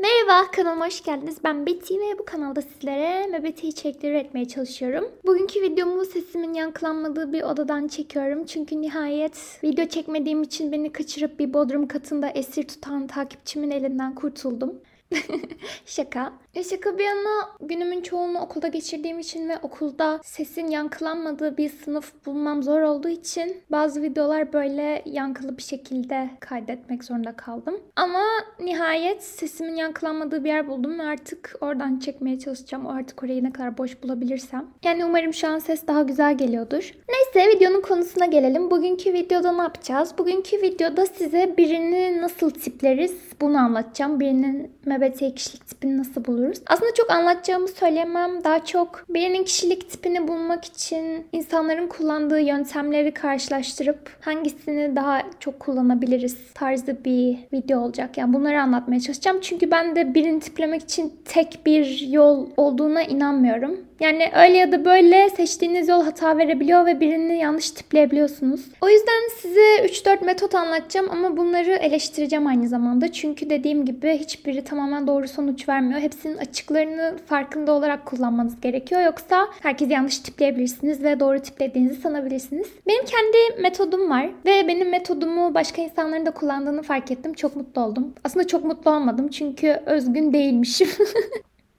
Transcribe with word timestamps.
Merhaba 0.00 0.50
kanalıma 0.50 0.86
hoş 0.86 1.02
geldiniz. 1.02 1.36
Ben 1.44 1.66
Betty 1.66 1.94
ve 1.94 2.18
bu 2.18 2.24
kanalda 2.24 2.62
sizlere 2.62 3.26
MBT 3.26 3.64
içerikleri 3.64 4.12
üretmeye 4.12 4.48
çalışıyorum. 4.48 5.04
Bugünkü 5.26 5.62
videomu 5.62 6.04
sesimin 6.04 6.54
yankılanmadığı 6.54 7.32
bir 7.32 7.42
odadan 7.42 7.88
çekiyorum. 7.88 8.46
Çünkü 8.46 8.80
nihayet 8.80 9.60
video 9.64 9.86
çekmediğim 9.86 10.42
için 10.42 10.72
beni 10.72 10.92
kaçırıp 10.92 11.38
bir 11.38 11.54
bodrum 11.54 11.88
katında 11.88 12.28
esir 12.28 12.68
tutan 12.68 13.06
takipçimin 13.06 13.70
elinden 13.70 14.14
kurtuldum. 14.14 14.80
şaka. 15.86 16.32
E 16.54 16.64
şaka 16.64 16.98
bir 16.98 17.04
yana 17.04 17.48
günümün 17.60 18.02
çoğunu 18.02 18.38
okulda 18.38 18.68
geçirdiğim 18.68 19.18
için 19.18 19.48
ve 19.48 19.58
okulda 19.58 20.20
sesin 20.22 20.66
yankılanmadığı 20.66 21.56
bir 21.56 21.68
sınıf 21.68 22.26
bulmam 22.26 22.62
zor 22.62 22.80
olduğu 22.80 23.08
için 23.08 23.56
bazı 23.70 24.02
videolar 24.02 24.52
böyle 24.52 25.02
yankılı 25.06 25.56
bir 25.56 25.62
şekilde 25.62 26.30
kaydetmek 26.40 27.04
zorunda 27.04 27.36
kaldım. 27.36 27.74
Ama 27.96 28.22
nihayet 28.60 29.22
sesimin 29.22 29.74
yankılanmadığı 29.74 30.44
bir 30.44 30.48
yer 30.48 30.68
buldum 30.68 30.98
ve 30.98 31.02
artık 31.02 31.54
oradan 31.60 31.98
çekmeye 31.98 32.38
çalışacağım. 32.38 32.86
Artık 32.86 33.22
orayı 33.22 33.44
ne 33.44 33.52
kadar 33.52 33.78
boş 33.78 34.02
bulabilirsem. 34.02 34.66
Yani 34.84 35.04
umarım 35.04 35.34
şu 35.34 35.48
an 35.48 35.58
ses 35.58 35.86
daha 35.86 36.02
güzel 36.02 36.38
geliyordur. 36.38 36.94
Neyse 37.08 37.56
videonun 37.56 37.80
konusuna 37.80 38.26
gelelim. 38.26 38.70
Bugünkü 38.70 39.12
videoda 39.12 39.52
ne 39.52 39.62
yapacağız? 39.62 40.14
Bugünkü 40.18 40.62
videoda 40.62 41.06
size 41.06 41.54
birini 41.56 42.22
nasıl 42.22 42.50
tipleriz 42.50 43.14
bunu 43.40 43.58
anlatacağım. 43.58 44.20
Birinin 44.20 44.72
MBTI 44.98 45.34
kişilik 45.34 45.66
tipini 45.66 45.98
nasıl 45.98 46.24
buluruz? 46.24 46.58
Aslında 46.66 46.94
çok 46.94 47.10
anlatacağımı 47.10 47.68
söyleyemem. 47.68 48.44
Daha 48.44 48.64
çok 48.64 49.04
birinin 49.08 49.44
kişilik 49.44 49.90
tipini 49.90 50.28
bulmak 50.28 50.64
için 50.64 51.26
insanların 51.32 51.86
kullandığı 51.86 52.40
yöntemleri 52.40 53.14
karşılaştırıp 53.14 54.10
hangisini 54.20 54.96
daha 54.96 55.22
çok 55.40 55.60
kullanabiliriz 55.60 56.36
tarzı 56.54 57.04
bir 57.04 57.38
video 57.52 57.80
olacak. 57.80 58.18
Yani 58.18 58.34
bunları 58.34 58.62
anlatmaya 58.62 59.00
çalışacağım. 59.00 59.38
Çünkü 59.40 59.70
ben 59.70 59.96
de 59.96 60.14
birini 60.14 60.40
tiplemek 60.40 60.82
için 60.82 61.12
tek 61.24 61.60
bir 61.66 62.00
yol 62.00 62.48
olduğuna 62.56 63.02
inanmıyorum. 63.02 63.87
Yani 64.00 64.30
öyle 64.36 64.56
ya 64.56 64.72
da 64.72 64.84
böyle 64.84 65.30
seçtiğiniz 65.30 65.88
yol 65.88 66.02
hata 66.02 66.38
verebiliyor 66.38 66.86
ve 66.86 67.00
birini 67.00 67.38
yanlış 67.38 67.70
tipleyebiliyorsunuz. 67.70 68.60
O 68.80 68.88
yüzden 68.88 69.28
size 69.36 69.60
3-4 69.60 70.24
metot 70.24 70.54
anlatacağım 70.54 71.10
ama 71.10 71.36
bunları 71.36 71.70
eleştireceğim 71.70 72.46
aynı 72.46 72.68
zamanda. 72.68 73.12
Çünkü 73.12 73.50
dediğim 73.50 73.84
gibi 73.84 74.18
hiçbiri 74.18 74.64
tamamen 74.64 75.06
doğru 75.06 75.28
sonuç 75.28 75.68
vermiyor. 75.68 76.00
Hepsinin 76.00 76.36
açıklarını 76.36 77.16
farkında 77.26 77.72
olarak 77.72 78.06
kullanmanız 78.06 78.60
gerekiyor. 78.60 79.00
Yoksa 79.00 79.48
herkes 79.62 79.90
yanlış 79.90 80.18
tipleyebilirsiniz 80.18 81.04
ve 81.04 81.20
doğru 81.20 81.40
tiplediğinizi 81.40 82.00
sanabilirsiniz. 82.00 82.66
Benim 82.86 83.04
kendi 83.04 83.62
metodum 83.62 84.10
var 84.10 84.30
ve 84.46 84.68
benim 84.68 84.90
metodumu 84.90 85.54
başka 85.54 85.82
insanların 85.82 86.26
da 86.26 86.30
kullandığını 86.30 86.82
fark 86.82 87.10
ettim. 87.10 87.34
Çok 87.34 87.56
mutlu 87.56 87.82
oldum. 87.82 88.14
Aslında 88.24 88.46
çok 88.46 88.64
mutlu 88.64 88.90
olmadım 88.90 89.28
çünkü 89.28 89.80
özgün 89.86 90.32
değilmişim. 90.32 90.88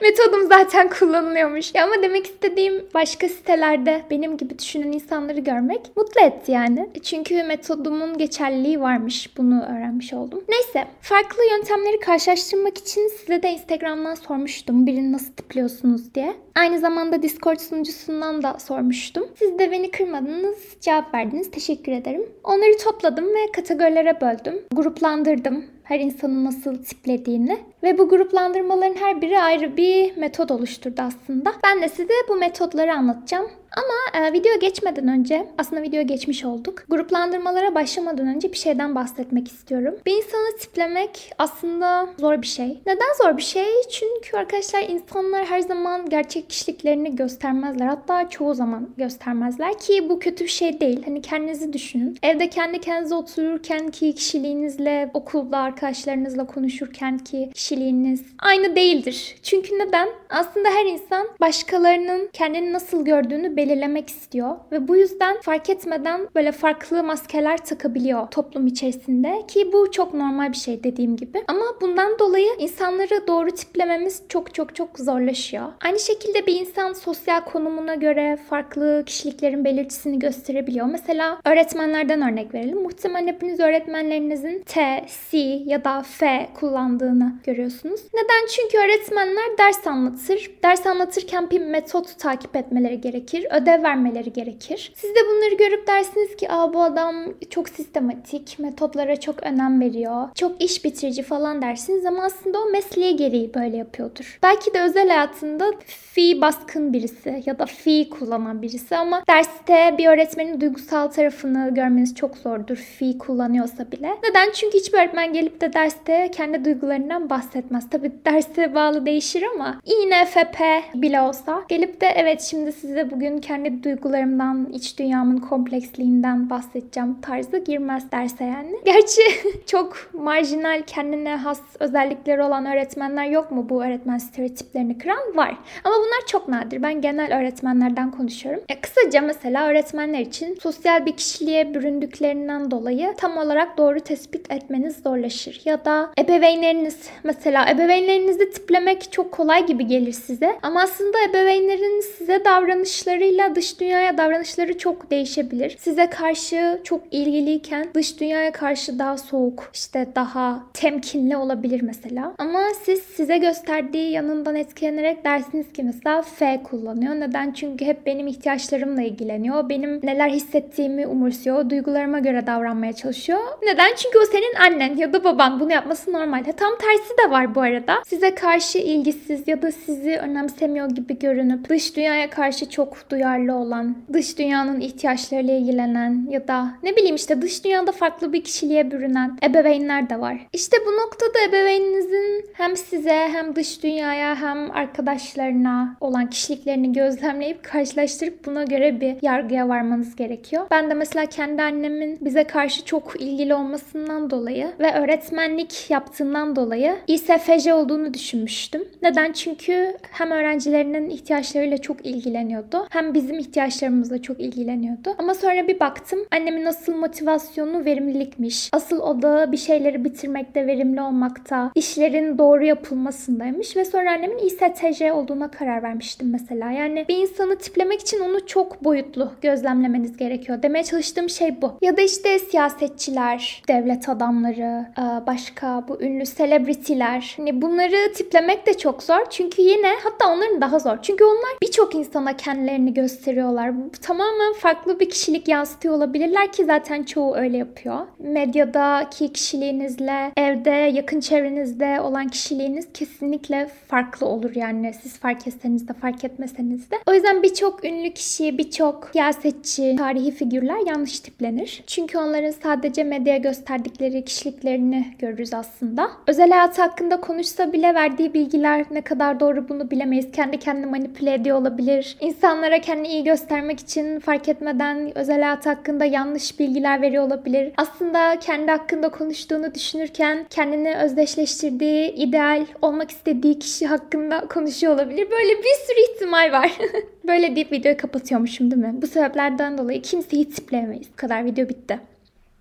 Metodum 0.02 0.47
zaten 0.47 0.89
kullanılıyormuş. 1.00 1.75
Ya 1.75 1.83
ama 1.83 2.03
demek 2.03 2.25
istediğim 2.25 2.86
başka 2.94 3.30
sitelerde 3.30 4.02
benim 4.11 4.38
gibi 4.38 4.59
düşünen 4.59 4.92
insanları 4.92 5.39
görmek 5.39 5.81
mutlu 5.97 6.22
etti 6.22 6.52
yani. 6.52 6.89
Çünkü 7.03 7.44
metodumun 7.44 8.17
geçerliliği 8.17 8.81
varmış. 8.81 9.38
Bunu 9.38 9.64
öğrenmiş 9.64 10.14
oldum. 10.14 10.44
Neyse. 10.50 10.88
Farklı 11.02 11.44
yöntemleri 11.52 12.00
karşılaştırmak 12.00 12.77
için 12.77 13.08
size 13.08 13.44
de 13.44 13.50
Instagram'dan 13.50 14.16
sormuştum. 14.16 14.86
Birini 14.88 15.11
nasıl 15.11 15.33
tipliyorsunuz 15.33 16.16
diye. 16.16 16.33
Aynı 16.55 16.80
zamanda 16.80 17.22
Discord 17.22 17.59
sunucusundan 17.59 18.44
da 18.44 18.59
sormuştum. 18.59 19.27
Siz 19.39 19.59
de 19.59 19.72
beni 19.72 19.92
kırmadınız, 19.92 20.58
cevap 20.81 21.14
verdiniz. 21.14 21.52
Teşekkür 21.52 21.92
ederim. 21.92 22.25
Onları 22.44 22.77
topladım 22.77 23.25
ve 23.25 23.52
kategorilere 23.55 24.22
böldüm. 24.22 24.61
Gruplandırdım 24.72 25.66
her 25.90 26.00
insanın 26.00 26.45
nasıl 26.45 26.84
tiplediğini 26.84 27.59
ve 27.84 27.98
bu 27.98 28.09
gruplandırmaların 28.09 28.95
her 28.95 29.22
biri 29.22 29.40
ayrı 29.40 29.78
bir 29.78 30.18
metod 30.18 30.50
oluşturdu 30.50 31.02
aslında. 31.02 31.54
Ben 31.64 31.82
de 31.82 31.90
size 31.90 32.14
bu 32.30 32.36
metodları 32.36 32.94
anlatacağım. 32.94 33.48
Ama 33.78 34.25
e, 34.25 34.34
video 34.34 34.59
geçmeden 34.59 35.08
önce, 35.08 35.48
aslında 35.58 35.81
video 35.81 36.04
geçmiş 36.04 36.45
olduk. 36.45 36.83
Gruplandırmalara 36.89 37.76
başlamadan 37.76 38.27
önce 38.27 38.52
bir 38.52 38.58
şeyden 38.58 38.95
bahsetmek 38.95 39.48
istiyorum. 39.48 39.95
Bir 40.05 40.11
insanı 40.14 40.58
tiplemek 40.58 41.32
aslında 41.38 42.10
zor 42.20 42.42
bir 42.42 42.48
şey. 42.48 42.82
Neden 42.86 43.14
zor 43.23 43.38
bir 43.38 43.42
şey? 43.42 43.66
Çünkü 43.92 44.38
arkadaşlar 44.38 44.82
insanlar 44.82 45.45
her 45.45 45.60
zaman 45.60 46.10
gerçek 46.10 46.49
kişiliklerini 46.49 47.16
göstermezler. 47.16 47.86
Hatta 47.86 48.30
çoğu 48.30 48.54
zaman 48.54 48.89
göstermezler 48.98 49.80
ki 49.80 50.10
bu 50.10 50.20
kötü 50.20 50.44
bir 50.44 50.49
şey 50.49 50.80
değil. 50.80 51.04
Hani 51.05 51.21
kendinizi 51.21 51.73
düşünün. 51.73 52.17
Evde 52.23 52.49
kendi 52.49 52.82
kendinize 52.82 53.15
otururken 53.15 53.88
ki 53.92 54.15
kişiliğinizle, 54.15 55.11
okulda 55.14 55.58
arkadaşlarınızla 55.58 56.48
konuşurken 56.48 57.17
ki 57.17 57.49
kişiliğiniz 57.54 58.23
aynı 58.39 58.76
değildir. 58.76 59.36
Çünkü 59.44 59.80
neden? 59.80 60.10
Aslında 60.30 60.70
her 60.70 60.86
insan 60.86 61.27
başkalarının 61.42 62.30
kendini 62.33 62.73
nasıl 62.73 63.05
gördüğünü 63.05 63.55
belirlemek 63.59 64.09
istiyor 64.09 64.55
ve 64.71 64.87
bu 64.87 64.95
yüzden 64.95 65.42
fark 65.42 65.70
etmeden 65.70 66.27
böyle 66.36 66.52
farklı 66.52 67.03
maskeler 67.03 67.58
takabiliyor 67.65 68.27
toplum 68.27 68.67
içerisinde 68.67 69.42
ki 69.47 69.73
bu 69.73 69.92
çok 69.92 70.14
normal 70.14 70.52
bir 70.52 70.58
şey 70.58 70.83
dediğim 70.83 71.15
gibi. 71.15 71.43
Ama 71.47 71.65
bundan 71.81 72.20
dolayı 72.20 72.49
insanları 72.59 73.27
doğru 73.27 73.52
tiplememiz 73.52 74.23
çok 74.30 74.53
çok 74.53 74.75
çok 74.75 74.99
zorlaşıyor. 74.99 75.65
Aynı 75.86 75.99
şekilde 75.99 76.47
bir 76.47 76.59
insan 76.59 76.93
sosyal 76.93 77.42
konumuna 77.42 77.95
göre 77.95 78.39
farklı 78.49 79.03
kişiliklerin 79.05 79.65
belirtisini 79.65 80.20
gösterebiliyor. 80.20 80.86
Mesela 80.86 81.41
öğretmenlerden 81.45 82.31
örnek 82.31 82.53
verelim. 82.53 82.81
Muhtemelen 82.81 83.27
hepiniz 83.27 83.59
öğretmenlerinizin 83.59 84.64
T, 84.65 85.05
C 85.31 85.37
ya 85.65 85.83
da 85.83 86.02
F 86.02 86.49
kullandığını 86.59 87.33
görüyorsunuz. 87.45 88.02
Neden? 88.14 88.47
Çünkü 88.55 88.77
öğretmenler 88.77 89.58
ders 89.58 89.87
anlatır. 89.87 90.52
Ders 90.64 90.87
anlatırken 90.87 91.49
bir 91.49 91.61
metot 91.61 92.20
takip 92.20 92.55
etmeleri 92.55 93.02
gerekir 93.02 93.47
ödev 93.49 93.83
vermeleri 93.83 94.33
gerekir. 94.33 94.92
Siz 94.95 95.10
de 95.10 95.20
bunları 95.30 95.55
görüp 95.55 95.87
dersiniz 95.87 96.36
ki 96.36 96.52
Aa, 96.52 96.73
bu 96.73 96.83
adam 96.83 97.15
çok 97.49 97.70
sistematik, 97.70 98.60
metotlara 98.60 99.20
çok 99.20 99.43
önem 99.43 99.82
veriyor, 99.82 100.27
çok 100.36 100.64
iş 100.64 100.86
bitirici 100.86 101.23
falan 101.23 101.61
dersiniz 101.61 102.05
ama 102.05 102.23
aslında 102.23 102.59
o 102.59 102.70
mesleğe 102.71 103.11
gereği 103.11 103.54
böyle 103.54 103.77
yapıyordur. 103.77 104.39
Belki 104.43 104.73
de 104.73 104.82
özel 104.82 105.09
hayatında 105.09 105.71
fi 105.86 106.42
baskın 106.42 106.93
birisi 106.93 107.43
ya 107.45 107.59
da 107.59 107.65
fi 107.65 108.09
kullanan 108.09 108.61
birisi 108.61 108.95
ama 108.95 109.23
derste 109.30 109.95
bir 109.98 110.08
öğretmenin 110.08 110.61
duygusal 110.61 111.08
tarafını 111.08 111.73
görmeniz 111.73 112.15
çok 112.15 112.38
zordur 112.38 112.76
fi 112.76 113.17
kullanıyorsa 113.17 113.92
bile. 113.92 114.09
Neden? 114.23 114.52
Çünkü 114.54 114.77
hiçbir 114.77 114.98
öğretmen 114.98 115.33
gelip 115.33 115.61
de 115.61 115.73
derste 115.73 116.32
kendi 116.32 116.65
duygularından 116.65 117.30
bahsetmez. 117.30 117.89
Tabi 117.89 118.11
derse 118.26 118.76
bağlı 118.76 119.05
değişir 119.05 119.43
ama 119.55 119.82
INFP 119.86 120.59
bile 120.95 121.21
olsa 121.21 121.64
gelip 121.67 122.02
de 122.02 122.08
evet 122.15 122.42
şimdi 122.42 122.71
size 122.71 123.11
bugün 123.11 123.39
kendi 123.42 123.83
duygularımdan, 123.83 124.70
iç 124.73 125.00
dünyamın 125.00 125.38
kompleksliğinden 125.38 126.50
bahsedeceğim 126.50 127.22
tarzı 127.22 127.58
girmez 127.58 128.12
derse 128.12 128.44
yani. 128.44 128.75
Gerçi 128.86 129.22
çok 129.66 130.10
marjinal 130.13 130.81
kendine 130.88 131.36
has 131.36 131.62
özellikleri 131.80 132.44
olan 132.44 132.66
öğretmenler 132.66 133.25
yok 133.25 133.51
mu 133.51 133.69
bu 133.69 133.83
öğretmen 133.83 134.18
stereotiplerini 134.18 134.98
kıran? 134.98 135.19
Var. 135.36 135.57
Ama 135.83 135.95
bunlar 135.95 136.25
çok 136.27 136.48
nadir. 136.48 136.83
Ben 136.83 137.01
genel 137.01 137.39
öğretmenlerden 137.39 138.12
konuşuyorum. 138.12 138.63
E, 138.69 138.81
kısaca 138.81 139.22
mesela 139.22 139.68
öğretmenler 139.68 140.19
için 140.19 140.57
sosyal 140.62 141.06
bir 141.06 141.12
kişiliğe 141.12 141.74
büründüklerinden 141.74 142.71
dolayı 142.71 143.13
tam 143.18 143.38
olarak 143.38 143.77
doğru 143.77 144.00
tespit 144.00 144.51
etmeniz 144.51 144.98
zorlaşır. 145.04 145.62
Ya 145.66 145.86
da 145.86 146.12
ebeveynleriniz 146.19 147.10
mesela 147.24 147.69
ebeveynlerinizi 147.69 148.51
tiplemek 148.51 149.12
çok 149.12 149.31
kolay 149.31 149.66
gibi 149.66 149.88
gelir 149.88 150.12
size. 150.12 150.60
Ama 150.62 150.81
aslında 150.81 151.18
ebeveynlerin 151.30 152.01
size 152.01 152.45
davranışları 152.45 153.24
davranışlarıyla 153.30 153.56
dış 153.56 153.80
dünyaya 153.80 154.18
davranışları 154.18 154.78
çok 154.78 155.12
değişebilir. 155.12 155.78
Size 155.80 156.10
karşı 156.10 156.81
çok 156.84 157.01
ilgiliyken 157.12 157.88
dış 157.94 158.19
dünyaya 158.19 158.51
karşı 158.51 159.00
daha 159.00 159.18
soğuk, 159.18 159.69
işte 159.74 160.07
daha 160.16 160.63
temkinli 160.74 161.38
olabilir 161.38 161.81
mesela. 161.81 162.34
Ama 162.38 162.60
siz 162.84 163.00
size 163.00 163.38
gösterdiği 163.38 164.12
yanından 164.12 164.56
etkilenerek 164.56 165.25
dersiniz 165.25 165.74
ki 165.74 165.83
mesela 165.83 166.21
F 166.21 166.63
kullanıyor. 166.63 167.15
Neden? 167.15 167.51
Çünkü 167.51 167.86
hep 167.86 168.06
benim 168.06 168.27
ihtiyaçlarımla 168.27 169.01
ilgileniyor. 169.01 169.69
Benim 169.69 170.00
neler 170.03 170.30
hissettiğimi 170.30 171.07
umursuyor. 171.07 171.69
Duygularıma 171.69 172.19
göre 172.19 172.48
davranmaya 172.48 172.94
çalışıyor. 172.94 173.39
Neden? 173.63 173.95
Çünkü 173.95 174.19
o 174.19 174.25
senin 174.25 174.53
annen 174.56 174.95
ya 174.95 175.13
da 175.13 175.24
baban. 175.24 175.59
Bunu 175.59 175.71
yapması 175.71 176.13
normal. 176.13 176.45
Ha, 176.45 176.51
tam 176.51 176.77
tersi 176.77 177.18
de 177.18 177.31
var 177.31 177.56
bu 177.56 177.62
arada. 177.62 178.03
Size 178.07 178.36
karşı 178.36 178.77
ilgisiz 178.77 179.48
ya 179.48 179.62
da 179.62 179.71
sizi 179.71 180.18
önemsemiyor 180.18 180.89
gibi 180.89 181.19
görünüp 181.19 181.69
dış 181.69 181.95
dünyaya 181.95 182.30
karşı 182.30 182.69
çok 182.69 183.09
duygusal 183.09 183.19
duyarlı 183.19 183.56
olan, 183.56 183.95
dış 184.13 184.38
dünyanın 184.38 184.80
ihtiyaçlarıyla 184.80 185.54
ilgilenen 185.54 186.27
ya 186.30 186.48
da 186.48 186.68
ne 186.83 186.95
bileyim 186.95 187.16
işte 187.16 187.42
dış 187.42 187.66
dünyada 187.66 187.92
farklı 187.92 188.33
bir 188.33 188.44
kişiliğe 188.44 188.92
bürünen 188.92 189.38
ebeveynler 189.44 190.10
de 190.10 190.19
var. 190.19 190.48
İşte 190.54 190.77
bu 190.88 190.92
noktada 190.92 191.39
ebeveyninizin 191.50 192.45
hem 192.54 192.77
size 192.77 193.30
hem 193.31 193.56
dış 193.56 193.83
dünyaya 193.83 194.36
hem 194.36 194.71
arkadaşlarına 194.71 195.98
olan 196.01 196.30
kişiliklerini 196.30 196.94
gözlemleyip 196.94 197.63
karşılaştırıp 197.63 198.45
buna 198.45 198.63
göre 198.63 199.01
bir 199.01 199.16
yargıya 199.22 199.69
varmanız 199.69 200.15
gerekiyor. 200.15 200.68
Ben 200.72 200.89
de 200.89 200.94
mesela 200.94 201.25
kendi 201.25 201.62
annemin 201.62 202.18
bize 202.22 202.44
karşı 202.44 202.86
çok 202.86 203.22
ilgili 203.22 203.54
olmasından 203.54 204.30
dolayı 204.30 204.72
ve 204.80 204.94
öğretmenlik 204.94 205.89
yaptığından 205.89 206.56
dolayı 206.56 206.95
İSFJ 207.07 207.68
olduğunu 207.68 208.13
düşünmüştüm. 208.13 208.83
Neden? 209.01 209.31
Çünkü 209.31 209.98
hem 210.12 210.31
öğrencilerinin 210.31 211.10
ihtiyaçlarıyla 211.10 211.77
çok 211.77 212.06
ilgileniyordu 212.06 212.88
hem 212.89 213.08
bizim 213.13 213.39
ihtiyaçlarımızla 213.39 214.21
çok 214.21 214.39
ilgileniyordu. 214.39 215.15
Ama 215.17 215.33
sonra 215.33 215.67
bir 215.67 215.79
baktım 215.79 216.19
annemin 216.31 216.65
asıl 216.65 216.95
motivasyonu 216.95 217.85
verimlilikmiş. 217.85 218.69
Asıl 218.73 219.00
odağı 219.00 219.51
bir 219.51 219.57
şeyleri 219.57 220.03
bitirmekte, 220.06 220.67
verimli 220.67 221.01
olmakta, 221.01 221.71
işlerin 221.75 222.38
doğru 222.38 222.65
yapılmasındaymış 222.65 223.77
ve 223.77 223.85
sonra 223.85 224.11
annemin 224.11 224.38
İSTJ 224.38 225.01
olduğuna 225.01 225.51
karar 225.51 225.83
vermiştim 225.83 226.29
mesela. 226.31 226.71
Yani 226.71 227.06
bir 227.09 227.17
insanı 227.17 227.56
tiplemek 227.56 228.01
için 228.01 228.19
onu 228.19 228.45
çok 228.45 228.83
boyutlu 228.83 229.31
gözlemlemeniz 229.41 230.17
gerekiyor. 230.17 230.63
Demeye 230.63 230.83
çalıştığım 230.83 231.29
şey 231.29 231.62
bu. 231.62 231.73
Ya 231.81 231.97
da 231.97 232.01
işte 232.01 232.39
siyasetçiler, 232.39 233.63
devlet 233.67 234.09
adamları, 234.09 234.85
e, 234.97 235.27
başka 235.27 235.83
bu 235.88 236.01
ünlü 236.01 236.25
selebritiler. 236.25 237.33
Hani 237.38 237.62
bunları 237.62 238.13
tiplemek 238.13 238.67
de 238.67 238.77
çok 238.77 239.03
zor. 239.03 239.29
Çünkü 239.29 239.62
yine 239.62 239.91
hatta 240.03 240.33
onların 240.33 240.62
daha 240.62 240.79
zor. 240.79 240.97
Çünkü 241.01 241.23
onlar 241.23 241.57
birçok 241.62 241.95
insana 241.95 242.38
kendilerini 242.38 242.94
gösteriyorlar. 243.01 243.74
Tamamen 244.01 244.54
farklı 244.54 245.00
bir 245.00 245.10
kişilik 245.10 245.48
yansıtıyor 245.48 245.94
olabilirler 245.94 246.51
ki 246.51 246.66
zaten 246.66 247.04
çoğu 247.04 247.36
öyle 247.36 247.57
yapıyor. 247.57 248.00
Medyadaki 248.19 249.34
kişiliğinizle 249.34 250.31
evde 250.38 250.69
yakın 250.69 251.19
çevrenizde 251.19 252.01
olan 252.01 252.28
kişiliğiniz 252.28 252.88
kesinlikle 252.94 253.69
farklı 253.88 254.28
olur 254.28 254.56
yani 254.56 254.94
siz 255.01 255.19
fark 255.19 255.48
etseniz 255.48 255.88
de 255.88 255.94
fark 255.94 256.24
etmeseniz 256.24 256.92
de. 256.92 256.96
O 257.07 257.13
yüzden 257.13 257.44
birçok 257.44 257.86
ünlü 257.86 258.13
kişi, 258.13 258.57
birçok 258.57 259.10
siyasetçi, 259.12 259.96
tarihi 259.96 260.31
figürler 260.31 260.88
yanlış 260.88 261.19
tiplenir. 261.19 261.84
Çünkü 261.88 262.18
onların 262.18 262.51
sadece 262.51 263.04
medyaya 263.04 263.38
gösterdikleri 263.38 264.25
kişiliklerini 264.25 265.06
görürüz 265.19 265.54
aslında. 265.54 266.10
Özel 266.28 266.50
hayatı 266.50 266.81
hakkında 266.81 267.22
konuşsa 267.22 267.74
bile 267.74 267.94
verdiği 267.94 268.34
bilgiler 268.34 268.86
ne 268.92 269.01
kadar 269.01 269.40
doğru 269.40 269.69
bunu 269.69 269.92
bilemeyiz. 269.92 270.31
Kendi 270.31 270.60
kendini 270.60 270.86
manipüle 270.86 271.34
ediyor 271.34 271.57
olabilir. 271.57 272.18
İnsanlara 272.22 272.78
kendini 272.81 273.07
iyi 273.07 273.23
göstermek 273.23 273.79
için 273.79 274.19
fark 274.19 274.49
etmeden 274.49 275.17
özel 275.17 275.41
hayatı 275.41 275.69
hakkında 275.69 276.05
yanlış 276.05 276.59
bilgiler 276.59 277.01
veriyor 277.01 277.23
olabilir. 277.23 277.73
Aslında 277.77 278.39
kendi 278.39 278.71
hakkında 278.71 279.09
konuştuğunu 279.09 279.73
düşünürken 279.73 280.45
kendini 280.49 280.95
özdeşleştirdiği, 280.95 282.11
ideal 282.11 282.65
olmak 282.81 283.11
istediği 283.11 283.59
kişi 283.59 283.87
hakkında 283.87 284.47
konuşuyor 284.47 284.93
olabilir. 284.93 285.31
Böyle 285.31 285.57
bir 285.57 285.87
sürü 285.87 286.13
ihtimal 286.13 286.51
var. 286.51 286.71
Böyle 287.27 287.55
deyip 287.55 287.71
videoyu 287.71 287.97
kapatıyormuşum 287.97 288.71
değil 288.71 288.81
mi? 288.81 289.01
Bu 289.01 289.07
sebeplerden 289.07 289.77
dolayı 289.77 290.01
kimseyi 290.01 290.49
tipleyemeyiz. 290.49 291.07
Bu 291.11 291.15
kadar 291.15 291.45
video 291.45 291.69
bitti. 291.69 291.99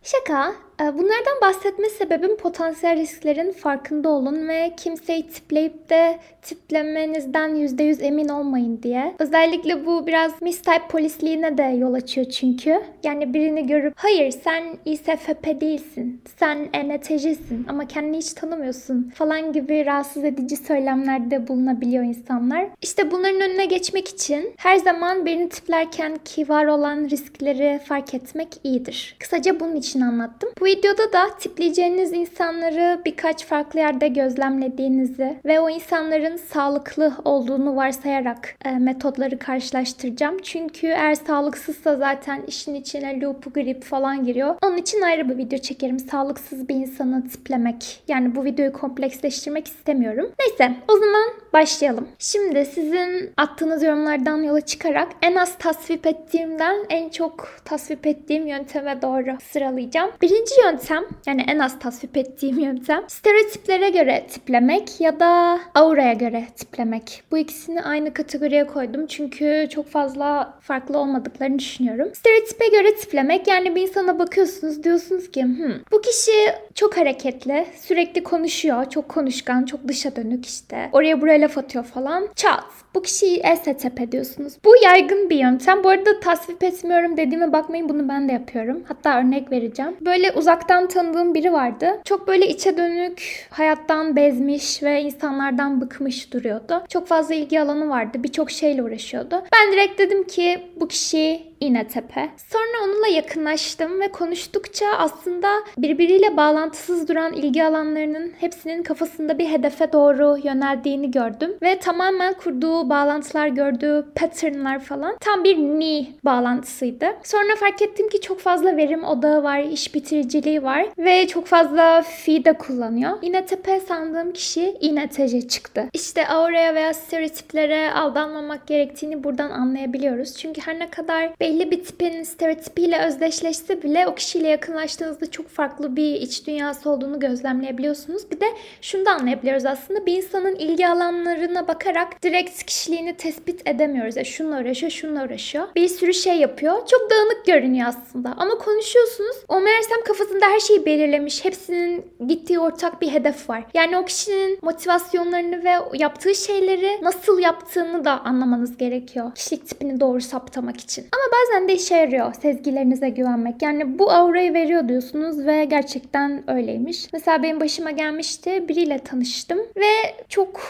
Şaka. 0.03 0.68
Ee, 0.81 0.85
bunlardan 0.99 1.41
bahsetme 1.43 1.89
sebebim 1.89 2.37
potansiyel 2.37 2.97
risklerin 2.97 3.53
farkında 3.53 4.09
olun 4.09 4.49
ve 4.49 4.73
kimseyi 4.77 5.29
tipleyip 5.29 5.91
de 5.91 6.19
tiplemenizden 6.43 7.57
%100 7.57 8.03
emin 8.03 8.29
olmayın 8.29 8.83
diye. 8.83 9.15
Özellikle 9.19 9.87
bu 9.87 10.07
biraz 10.07 10.43
mistype 10.43 10.89
polisliğine 10.91 11.59
de 11.59 11.63
yol 11.63 11.95
açıyor 11.95 12.27
çünkü. 12.27 12.81
Yani 13.05 13.35
birini 13.35 13.67
görüp 13.67 13.93
hayır 13.97 14.31
sen 14.31 14.65
İSFP 14.85 15.61
değilsin, 15.61 16.23
sen 16.37 16.69
ENTJ'sin 16.73 17.67
ama 17.69 17.87
kendini 17.87 18.17
hiç 18.17 18.33
tanımıyorsun 18.33 19.13
falan 19.15 19.53
gibi 19.53 19.87
rahatsız 19.87 20.25
edici 20.25 20.57
söylemlerde 20.57 21.49
bulunabiliyor 21.49 22.05
insanlar. 22.05 22.67
İşte 22.83 23.11
bunların 23.11 23.41
önüne 23.41 23.65
geçmek 23.65 24.09
için 24.09 24.55
her 24.57 24.77
zaman 24.77 25.27
birini 25.27 25.49
tiplerken 25.49 26.17
ki 26.25 26.49
var 26.49 26.67
olan 26.67 27.09
riskleri 27.11 27.81
fark 27.85 28.15
etmek 28.15 28.49
iyidir. 28.65 29.17
Kısaca 29.19 29.61
bunun 29.61 29.77
için 29.77 30.01
anlattım. 30.01 30.51
Bu 30.61 30.68
videoda 30.69 31.13
da 31.13 31.31
tipleyeceğiniz 31.39 32.13
insanları 32.13 33.03
birkaç 33.05 33.47
farklı 33.47 33.79
yerde 33.79 34.09
gözlemlediğinizi 34.09 35.37
ve 35.45 35.61
o 35.61 35.71
insanların 35.71 36.37
sağlıklı 36.37 37.13
olduğunu 37.25 37.77
varsayarak 37.77 38.57
e, 38.65 38.71
metotları 38.71 39.39
karşılaştıracağım. 39.39 40.39
Çünkü 40.43 40.87
eğer 40.87 41.15
sağlıksızsa 41.15 41.97
zaten 41.97 42.43
işin 42.47 42.75
içine 42.75 43.21
loop, 43.21 43.55
grip 43.55 43.85
falan 43.85 44.25
giriyor. 44.25 44.57
Onun 44.63 44.77
için 44.77 45.03
ayrı 45.03 45.29
bir 45.29 45.39
video 45.39 45.59
çekerim. 45.59 45.99
Sağlıksız 45.99 46.69
bir 46.69 46.75
insanı 46.75 47.29
tiplemek. 47.29 48.03
Yani 48.09 48.35
bu 48.35 48.45
videoyu 48.45 48.73
kompleksleştirmek 48.73 49.67
istemiyorum. 49.67 50.33
Neyse 50.41 50.75
o 50.89 50.93
zaman 50.93 51.31
başlayalım. 51.53 52.09
Şimdi 52.19 52.65
sizin 52.65 53.33
attığınız 53.37 53.83
yorumlardan 53.83 54.43
yola 54.43 54.61
çıkarak 54.61 55.09
en 55.23 55.35
az 55.35 55.59
tasvip 55.59 56.07
ettiğimden 56.07 56.77
en 56.89 57.09
çok 57.09 57.49
tasvip 57.65 58.07
ettiğim 58.07 58.47
yönteme 58.47 59.03
doğru 59.03 59.37
sıralayacağım. 59.53 60.11
Birinci 60.23 60.58
yöntem 60.65 61.05
yani 61.27 61.45
en 61.49 61.59
az 61.59 61.79
tasvip 61.79 62.17
ettiğim 62.17 62.59
yöntem 62.69 63.05
stereotiplere 63.09 63.91
göre 63.91 64.27
tiplemek 64.31 65.01
ya 65.01 65.21
da 65.21 65.61
auraya 65.75 66.13
göre 66.13 66.45
tiplemek. 66.57 67.23
Bu 67.31 67.39
ikisini 67.39 67.83
aynı 67.83 68.15
kategoriye 68.15 68.67
koydum 68.67 69.07
çünkü 69.07 69.69
çok 69.75 69.89
fazla 69.89 70.59
farklı 70.61 70.99
olmadıklarını 70.99 71.59
düşünüyorum. 71.59 72.09
Stereotipe 72.15 72.69
göre 72.69 72.95
tiplemek 72.95 73.49
yani 73.49 73.75
bir 73.75 73.83
insana 73.83 74.19
bakıyorsunuz 74.19 74.83
diyorsunuz 74.83 75.31
ki 75.31 75.43
hmm, 75.43 75.75
bu 75.93 76.01
kişi 76.01 76.33
çok 76.75 76.97
hareketli, 76.97 77.67
sürekli 77.77 78.23
konuşuyor, 78.23 78.91
çok 78.91 79.09
konuşkan, 79.09 79.65
çok 79.65 79.89
dışa 79.89 80.17
dönük 80.17 80.47
işte. 80.47 80.89
Oraya 80.93 81.21
buraya 81.21 81.41
laf 81.41 81.59
atıyor 81.59 81.85
falan. 81.85 82.29
Çat. 82.37 82.65
Bu 82.95 83.03
kişiyi 83.03 83.39
ESTP 83.39 84.13
diyorsunuz. 84.13 84.53
Bu 84.65 84.73
yaygın 84.85 85.31
bir 85.31 85.37
yöntem. 85.37 85.85
Bu 85.85 85.89
arada 85.89 86.21
tasvip 86.21 86.65
etmiyorum 86.65 87.17
dediğime 87.17 87.53
bakmayın 87.53 87.89
bunu 87.89 88.09
ben 88.09 88.29
de 88.29 88.33
yapıyorum. 88.33 88.83
Hatta 88.89 89.21
örnek 89.21 89.53
vereceğim. 89.53 89.97
Böyle 90.01 90.33
uzaktan 90.49 90.89
tanıdığım 90.89 91.35
biri 91.35 91.53
vardı. 91.53 92.01
Çok 92.05 92.29
böyle 92.29 92.49
içe 92.49 92.77
dönük, 92.77 93.47
hayattan 93.51 94.17
bezmiş 94.17 94.83
ve 94.83 95.03
insanlardan 95.03 95.81
bıkmış 95.81 96.33
duruyordu. 96.33 96.85
Çok 96.89 97.07
fazla 97.07 97.35
ilgi 97.35 97.61
alanı 97.61 97.89
vardı. 97.89 98.23
Birçok 98.23 98.51
şeyle 98.51 98.83
uğraşıyordu. 98.83 99.43
Ben 99.53 99.73
direkt 99.73 99.99
dedim 99.99 100.27
ki 100.27 100.61
bu 100.81 100.89
kişi 100.89 101.48
İğnetepe. 101.61 102.31
Sonra 102.37 102.85
onunla 102.85 103.07
yakınlaştım 103.07 104.01
ve 104.01 104.09
konuştukça 104.09 104.87
aslında 104.99 105.49
birbiriyle 105.79 106.37
bağlantısız 106.37 107.09
duran 107.09 107.33
ilgi 107.33 107.65
alanlarının 107.65 108.33
hepsinin 108.41 108.83
kafasında 108.83 109.39
bir 109.39 109.47
hedefe 109.49 109.93
doğru 109.93 110.39
yöneldiğini 110.45 111.11
gördüm. 111.11 111.57
Ve 111.63 111.79
tamamen 111.79 112.35
kurduğu 112.35 112.91
bağlantılar, 112.91 113.49
gördüğü 113.49 114.07
patternlar 114.15 114.79
falan 114.79 115.17
tam 115.21 115.45
bir 115.45 115.59
ni 115.59 116.07
bağlantısıydı. 116.25 117.07
Sonra 117.25 117.57
fark 117.57 117.83
ettim 117.83 118.09
ki 118.09 118.21
çok 118.21 118.41
fazla 118.41 118.77
verim 118.77 119.05
odağı 119.05 119.43
var, 119.43 119.61
iş 119.61 119.95
bitiriciliği 119.95 120.63
var 120.63 120.87
ve 120.99 121.27
çok 121.27 121.47
fazla 121.47 122.03
fi 122.03 122.45
de 122.45 122.53
kullanıyor. 122.53 123.19
İğnetepe 123.23 123.81
sandığım 123.81 124.33
kişi 124.33 124.77
İğnetece 124.81 125.49
çıktı. 125.49 125.85
İşte 125.93 126.29
auraya 126.29 126.75
veya 126.75 126.95
stereotiplere 126.95 127.93
aldanmamak 127.93 128.67
gerektiğini 128.67 129.25
buradan 129.25 129.51
anlayabiliyoruz. 129.51 130.37
Çünkü 130.37 130.61
her 130.61 130.79
ne 130.79 130.91
kadar 130.91 131.31
belli 131.49 131.71
bir 131.71 131.85
tipin 131.85 132.23
stereotipiyle 132.23 133.07
özdeşleşse 133.07 133.83
bile 133.83 134.07
o 134.07 134.15
kişiyle 134.15 134.49
yakınlaştığınızda 134.49 135.31
çok 135.31 135.49
farklı 135.49 135.97
bir 135.97 136.15
iç 136.15 136.47
dünyası 136.47 136.91
olduğunu 136.91 137.21
gözlemleyebiliyorsunuz. 137.21 138.31
Bir 138.31 138.41
de 138.41 138.47
şunu 138.83 139.07
da 139.07 139.11
anlayabiliyoruz 139.11 139.67
aslında 139.67 140.07
bir 140.07 140.17
insanın 140.17 140.55
ilgi 140.55 140.89
alanlarına 140.89 141.69
bakarak 141.69 142.23
direkt 142.23 142.63
kişiliğini 142.63 143.17
tespit 143.17 143.69
edemiyoruz. 143.69 144.17
Ya 144.17 144.25
şununla 144.25 144.61
uğraşıyor, 144.61 144.93
şununla 144.93 145.25
uğraşıyor. 145.25 145.65
Bir 145.77 145.89
sürü 145.89 146.15
şey 146.15 146.37
yapıyor. 146.37 146.87
Çok 146.87 147.11
dağınık 147.11 147.47
görünüyor 147.47 147.89
aslında. 147.89 148.35
Ama 148.37 148.59
konuşuyorsunuz. 148.59 149.37
O 149.49 149.61
meğersem 149.61 150.05
kafasında 150.07 150.47
her 150.47 150.61
şeyi 150.61 150.87
belirlemiş. 150.87 151.45
Hepsinin 151.45 152.07
gittiği 152.27 152.59
ortak 152.59 153.01
bir 153.01 153.13
hedef 153.13 153.51
var. 153.51 153.65
Yani 153.75 153.99
o 153.99 154.05
kişinin 154.05 154.59
motivasyonlarını 154.63 155.65
ve 155.65 155.99
yaptığı 155.99 156.35
şeyleri 156.35 156.99
nasıl 157.03 157.39
yaptığını 157.39 158.05
da 158.05 158.21
anlamanız 158.21 158.77
gerekiyor. 158.77 159.35
Kişilik 159.35 159.69
tipini 159.69 160.01
doğru 160.01 160.21
saptamak 160.21 160.81
için. 160.81 161.07
Ama 161.13 161.38
bazen 161.39 161.69
de 161.69 161.75
işe 161.75 161.97
yarıyor 161.97 162.35
sezgilerinize 162.35 163.09
güvenmek. 163.09 163.63
Yani 163.63 163.99
bu 163.99 164.11
aurayı 164.11 164.55
veriyor 164.55 164.89
diyorsunuz 164.89 165.47
ve 165.47 165.65
gerçekten 165.65 166.51
öyleymiş. 166.51 167.13
Mesela 167.13 167.43
benim 167.43 167.61
başıma 167.61 167.91
gelmişti. 167.91 168.69
Biriyle 168.69 168.99
tanıştım 168.99 169.59
ve 169.59 170.15
çok 170.29 170.61